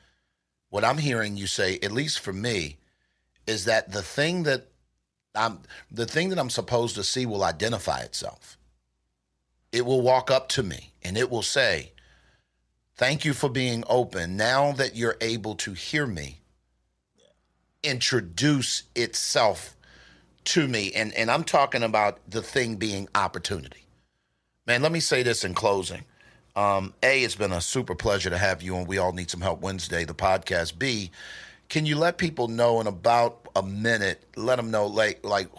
what 0.70 0.84
I'm 0.84 0.98
hearing 0.98 1.38
you 1.38 1.46
say, 1.46 1.78
at 1.84 1.92
least 1.92 2.20
for 2.20 2.34
me, 2.34 2.78
is 3.46 3.66
that 3.66 3.92
the 3.92 4.02
thing 4.02 4.44
that 4.44 4.68
I'm 5.36 5.60
the 5.92 6.08
thing 6.08 6.30
that 6.30 6.40
I'm 6.40 6.50
supposed 6.50 6.96
to 6.96 7.04
see 7.04 7.28
will 7.28 7.44
identify 7.44 8.00
itself. 8.00 8.58
It 9.72 9.86
will 9.86 10.02
walk 10.02 10.32
up 10.32 10.50
to 10.50 10.64
me 10.64 10.94
and 11.04 11.18
it 11.18 11.30
will 11.30 11.44
say, 11.44 11.92
Thank 12.96 13.24
you 13.24 13.34
for 13.34 13.48
being 13.48 13.84
open. 13.88 14.36
Now 14.38 14.72
that 14.72 14.96
you're 14.96 15.18
able 15.22 15.54
to 15.56 15.74
hear 15.74 16.08
me, 16.08 16.40
introduce 17.84 18.84
itself 18.96 19.77
to 20.48 20.68
me. 20.68 20.92
And, 20.94 21.14
and 21.14 21.30
I'm 21.30 21.44
talking 21.44 21.84
about 21.84 22.20
the 22.30 22.42
thing 22.42 22.76
being 22.76 23.08
opportunity. 23.16 23.86
Man, 24.66 24.82
let 24.82 24.92
me 24.92 25.00
say 25.00 25.24
this 25.24 25.44
in 25.44 25.54
closing. 25.54 26.04
Um, 26.56 26.94
a, 27.04 27.24
it's 27.24 27.36
been 27.36 27.52
a 27.52 27.62
super 27.62 27.96
pleasure 27.96 28.30
to 28.30 28.38
have 28.38 28.62
you 28.62 28.76
on 28.76 28.86
We 28.86 28.98
All 28.98 29.14
Need 29.14 29.30
Some 29.30 29.42
Help 29.42 29.62
Wednesday, 29.62 30.06
the 30.06 30.16
podcast. 30.16 30.80
B, 30.80 31.12
can 31.70 31.86
you 31.86 31.98
let 31.98 32.18
people 32.18 32.48
know 32.48 32.82
in 32.82 32.88
about 32.88 33.48
a 33.56 33.62
minute, 33.62 34.24
let 34.36 34.56
them 34.56 34.72
know, 34.72 34.88
like, 34.88 35.24
like 35.24 35.50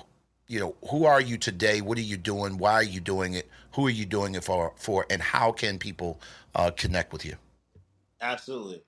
you 0.48 0.59
know, 0.59 0.74
who 0.90 1.05
are 1.05 1.20
you 1.20 1.37
today? 1.37 1.81
What 1.81 1.98
are 1.98 2.03
you 2.03 2.16
doing? 2.16 2.59
Why 2.59 2.72
are 2.72 2.83
you 2.83 3.01
doing 3.01 3.35
it? 3.35 3.48
Who 3.74 3.87
are 3.87 3.90
you 3.90 4.07
doing 4.07 4.35
it 4.35 4.42
for? 4.42 4.72
For 4.77 5.07
and 5.11 5.22
how 5.22 5.53
can 5.53 5.79
people 5.79 6.20
uh, 6.55 6.70
connect 6.70 7.12
with 7.12 7.24
you? 7.24 7.37
Absolutely. 8.20 8.83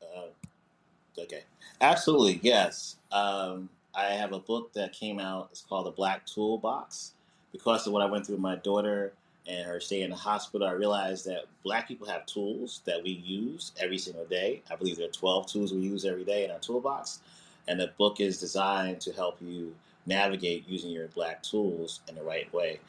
Uh, 0.00 1.20
okay. 1.20 1.42
Absolutely. 1.80 2.40
Yes. 2.42 2.96
Um, 3.10 3.68
I 3.96 4.06
have 4.14 4.32
a 4.32 4.40
book 4.40 4.72
that 4.74 4.92
came 4.92 5.20
out. 5.20 5.48
It's 5.52 5.62
called 5.62 5.86
The 5.86 5.92
Black 5.92 6.26
Toolbox. 6.26 7.12
Because 7.52 7.86
of 7.86 7.92
what 7.92 8.02
I 8.02 8.06
went 8.06 8.26
through 8.26 8.36
with 8.36 8.42
my 8.42 8.56
daughter 8.56 9.12
and 9.48 9.66
her 9.66 9.80
stay 9.80 10.02
in 10.02 10.10
the 10.10 10.16
hospital, 10.16 10.66
I 10.66 10.72
realized 10.72 11.26
that 11.26 11.44
black 11.64 11.88
people 11.88 12.06
have 12.08 12.26
tools 12.26 12.80
that 12.86 13.02
we 13.02 13.10
use 13.10 13.72
every 13.78 13.98
single 13.98 14.24
day. 14.26 14.62
I 14.70 14.76
believe 14.76 14.96
there 14.96 15.06
are 15.08 15.12
12 15.12 15.46
tools 15.48 15.72
we 15.72 15.80
use 15.80 16.04
every 16.04 16.24
day 16.24 16.44
in 16.44 16.50
our 16.50 16.58
toolbox. 16.60 17.20
And 17.68 17.78
the 17.80 17.92
book 17.98 18.20
is 18.20 18.40
designed 18.40 19.00
to 19.02 19.12
help 19.12 19.38
you 19.40 19.74
navigate 20.06 20.68
using 20.68 20.90
your 20.90 21.08
black 21.08 21.42
tools 21.42 22.00
in 22.08 22.14
the 22.16 22.22
right 22.22 22.52
way. 22.52 22.80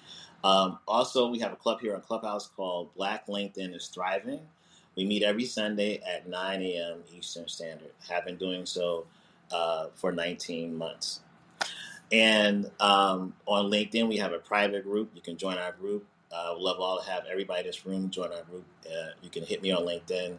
Um, 0.43 0.79
also, 0.87 1.29
we 1.29 1.39
have 1.39 1.53
a 1.53 1.57
club 1.57 1.81
here 1.81 1.95
on 1.95 2.01
Clubhouse 2.01 2.47
called 2.55 2.93
Black 2.95 3.27
LinkedIn 3.27 3.75
is 3.75 3.87
Thriving. 3.87 4.41
We 4.95 5.05
meet 5.05 5.23
every 5.23 5.45
Sunday 5.45 6.01
at 6.07 6.27
9 6.27 6.61
a.m. 6.61 6.99
Eastern 7.13 7.47
Standard. 7.47 7.91
Have 8.09 8.25
been 8.25 8.37
doing 8.37 8.65
so 8.65 9.05
uh, 9.51 9.87
for 9.95 10.11
19 10.11 10.75
months. 10.75 11.21
And 12.11 12.69
um, 12.79 13.33
on 13.45 13.65
LinkedIn, 13.65 14.07
we 14.07 14.17
have 14.17 14.31
a 14.31 14.39
private 14.39 14.83
group. 14.83 15.11
You 15.15 15.21
can 15.21 15.37
join 15.37 15.57
our 15.57 15.71
group. 15.71 16.05
Uh, 16.31 16.55
love 16.57 16.79
all 16.79 17.01
to 17.01 17.09
have 17.09 17.23
everybody 17.29 17.61
in 17.61 17.65
this 17.67 17.85
room 17.85 18.09
join 18.09 18.31
our 18.31 18.43
group. 18.43 18.65
Uh, 18.85 19.11
you 19.21 19.29
can 19.29 19.43
hit 19.43 19.61
me 19.61 19.71
on 19.71 19.83
LinkedIn, 19.83 20.37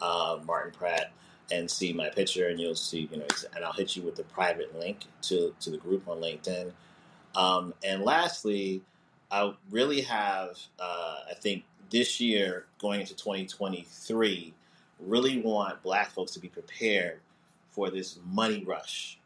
uh, 0.00 0.38
Martin 0.44 0.72
Pratt 0.72 1.12
and 1.50 1.70
see 1.70 1.92
my 1.92 2.10
picture, 2.10 2.48
and 2.48 2.60
you'll 2.60 2.74
see, 2.74 3.08
you 3.10 3.18
know, 3.18 3.26
and 3.54 3.64
I'll 3.64 3.72
hit 3.72 3.96
you 3.96 4.02
with 4.02 4.16
the 4.16 4.24
private 4.24 4.78
link 4.78 5.06
to 5.22 5.54
to 5.60 5.70
the 5.70 5.78
group 5.78 6.06
on 6.08 6.18
LinkedIn. 6.18 6.72
Um, 7.34 7.74
and 7.84 8.02
lastly, 8.02 8.82
I 9.30 9.52
really 9.70 10.02
have, 10.02 10.58
uh, 10.78 11.16
I 11.30 11.34
think 11.34 11.64
this 11.90 12.20
year 12.20 12.66
going 12.78 13.00
into 13.00 13.14
2023, 13.14 14.54
really 15.00 15.40
want 15.40 15.82
Black 15.82 16.10
folks 16.10 16.32
to 16.32 16.40
be 16.40 16.48
prepared 16.48 17.20
for 17.78 17.90
this 17.90 18.18
money 18.26 18.64
rush. 18.66 19.20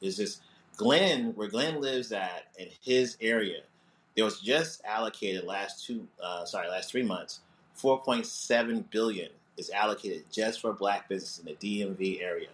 Is 0.00 0.16
this 0.16 0.40
Glenn, 0.76 1.34
where 1.36 1.46
Glenn 1.46 1.80
lives 1.80 2.10
at 2.10 2.46
in 2.58 2.66
his 2.80 3.16
area? 3.20 3.60
There 4.16 4.24
was 4.24 4.40
just 4.40 4.82
allocated 4.84 5.44
last 5.44 5.86
two, 5.86 6.08
uh, 6.20 6.44
sorry, 6.44 6.68
last 6.68 6.90
three 6.90 7.04
months, 7.04 7.42
4.7 7.80 8.90
billion 8.90 9.28
is 9.56 9.70
allocated 9.70 10.24
just 10.32 10.60
for 10.60 10.72
black 10.72 11.08
business 11.08 11.38
in 11.38 11.44
the 11.44 11.54
DMV 11.54 12.20
area. 12.20 12.48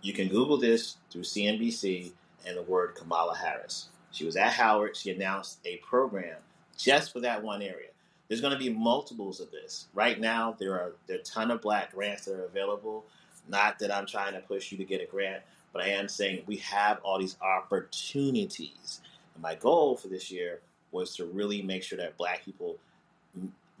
You 0.00 0.12
can 0.12 0.28
Google 0.28 0.58
this 0.58 0.98
through 1.10 1.22
CNBC 1.22 2.12
and 2.46 2.56
the 2.56 2.62
word 2.62 2.94
Kamala 2.94 3.36
Harris. 3.36 3.88
She 4.12 4.24
was 4.24 4.36
at 4.36 4.52
Howard. 4.52 4.96
She 4.96 5.10
announced 5.10 5.58
a 5.64 5.78
program 5.78 6.36
just 6.76 7.12
for 7.12 7.18
that 7.18 7.42
one 7.42 7.62
area. 7.62 7.88
There's 8.28 8.40
going 8.40 8.52
to 8.52 8.58
be 8.58 8.70
multiples 8.70 9.40
of 9.40 9.50
this. 9.50 9.88
Right 9.92 10.20
now, 10.20 10.54
there 10.56 10.74
are 10.74 10.92
there 11.08 11.16
are 11.16 11.20
a 11.20 11.24
ton 11.24 11.50
of 11.50 11.62
black 11.62 11.92
grants 11.92 12.26
that 12.26 12.34
are 12.34 12.44
available. 12.44 13.04
Not 13.48 13.78
that 13.78 13.94
I'm 13.94 14.06
trying 14.06 14.34
to 14.34 14.40
push 14.40 14.70
you 14.70 14.78
to 14.78 14.84
get 14.84 15.00
a 15.00 15.06
grant, 15.06 15.42
but 15.72 15.82
I 15.82 15.88
am 15.88 16.08
saying 16.08 16.42
we 16.46 16.56
have 16.56 16.98
all 17.02 17.18
these 17.18 17.36
opportunities. 17.40 19.00
And 19.34 19.42
my 19.42 19.54
goal 19.54 19.96
for 19.96 20.08
this 20.08 20.30
year 20.30 20.60
was 20.92 21.14
to 21.16 21.24
really 21.26 21.62
make 21.62 21.82
sure 21.82 21.98
that 21.98 22.16
black 22.16 22.44
people 22.44 22.76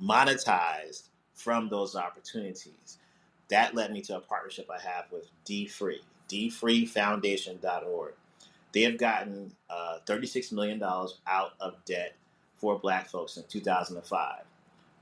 monetized 0.02 1.04
from 1.34 1.68
those 1.68 1.96
opportunities. 1.96 2.98
That 3.48 3.74
led 3.74 3.92
me 3.92 4.02
to 4.02 4.16
a 4.16 4.20
partnership 4.20 4.68
I 4.70 4.80
have 4.80 5.06
with 5.10 5.28
DFree, 5.46 6.00
dfreefoundation.org. 6.28 8.12
They 8.72 8.82
have 8.82 8.98
gotten 8.98 9.52
uh, 9.70 9.98
$36 10.06 10.52
million 10.52 10.82
out 10.82 11.52
of 11.60 11.74
debt 11.86 12.14
for 12.58 12.78
black 12.78 13.08
folks 13.08 13.36
in 13.36 13.44
2005. 13.48 14.42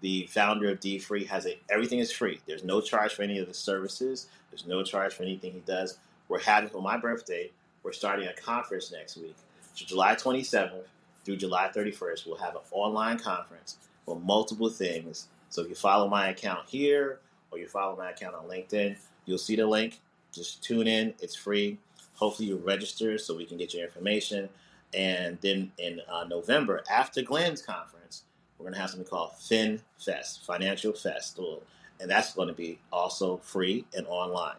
The 0.03 0.27
founder 0.27 0.71
of 0.71 0.79
DFree 0.79 1.27
has 1.27 1.47
a 1.47 1.59
everything 1.71 1.99
is 1.99 2.13
free. 2.13 2.39
There's 2.47 2.63
no 2.63 2.81
charge 2.81 3.15
for 3.15 3.23
any 3.23 3.39
of 3.39 3.49
the 3.49 3.55
services. 3.55 4.29
There's 4.57 4.67
no 4.67 4.83
charge 4.83 5.15
for 5.15 5.23
anything 5.23 5.53
he 5.53 5.61
does. 5.61 5.99
We're 6.29 6.41
having 6.41 6.71
for 6.71 6.83
my 6.83 6.97
birthday. 6.97 7.51
We're 7.83 7.93
starting 7.93 8.27
a 8.27 8.33
conference 8.33 8.91
next 8.91 9.17
week, 9.17 9.37
so 9.75 9.85
July 9.85 10.15
27th 10.15 10.85
through 11.25 11.37
July 11.37 11.71
31st. 11.75 12.27
We'll 12.27 12.37
have 12.39 12.57
an 12.57 12.63
online 12.73 13.19
conference 13.19 13.77
for 14.05 14.19
multiple 14.19 14.71
things 14.71 15.29
so 15.49 15.63
if 15.63 15.69
you 15.69 15.75
follow 15.75 16.09
my 16.09 16.29
account 16.29 16.69
here 16.69 17.21
or 17.51 17.59
you 17.59 17.67
follow 17.69 17.97
my 17.97 18.11
account 18.11 18.35
on 18.35 18.45
LinkedIn, 18.45 18.97
you'll 19.25 19.39
see 19.39 19.57
the 19.57 19.67
link. 19.67 20.01
Just 20.33 20.63
tune 20.63 20.87
in. 20.87 21.15
It's 21.21 21.35
free. 21.35 21.79
Hopefully 22.15 22.49
you 22.49 22.57
register 22.57 23.19
so 23.19 23.35
we 23.37 23.47
can 23.47 23.57
get 23.57 23.73
your 23.73 23.85
information. 23.85 24.49
And 24.95 25.39
then 25.41 25.73
in 25.79 26.01
uh, 26.11 26.25
November, 26.25 26.83
after 26.91 27.23
Glenn's 27.23 27.63
conference, 27.63 28.25
we're 28.59 28.65
going 28.65 28.75
to 28.75 28.81
have 28.81 28.91
something 28.91 29.09
called 29.09 29.33
Fin 29.39 29.81
Fest, 29.99 30.45
Financial 30.45 30.93
Festival. 30.93 31.63
And 32.01 32.11
that's 32.11 32.35
going 32.35 32.49
to 32.49 32.55
be 32.55 32.81
also 32.93 33.39
free 33.39 33.87
and 33.97 34.07
online. 34.09 34.57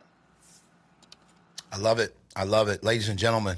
I 1.71 1.78
love 1.78 2.00
it. 2.00 2.15
I 2.36 2.43
love 2.45 2.67
it. 2.69 2.84
Ladies 2.84 3.10
and 3.10 3.19
gentlemen, 3.19 3.58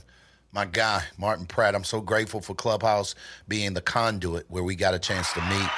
my 0.54 0.66
guy, 0.66 1.04
Martin 1.18 1.46
Pratt. 1.46 1.76
I'm 1.76 1.86
so 1.86 2.02
grateful 2.02 2.42
for 2.42 2.56
Clubhouse 2.56 3.16
being 3.48 3.74
the 3.74 3.82
conduit 3.82 4.46
where 4.50 4.64
we 4.64 4.76
got 4.76 4.94
a 4.94 5.00
chance 5.00 5.32
to 5.34 5.42
meet. 5.42 5.70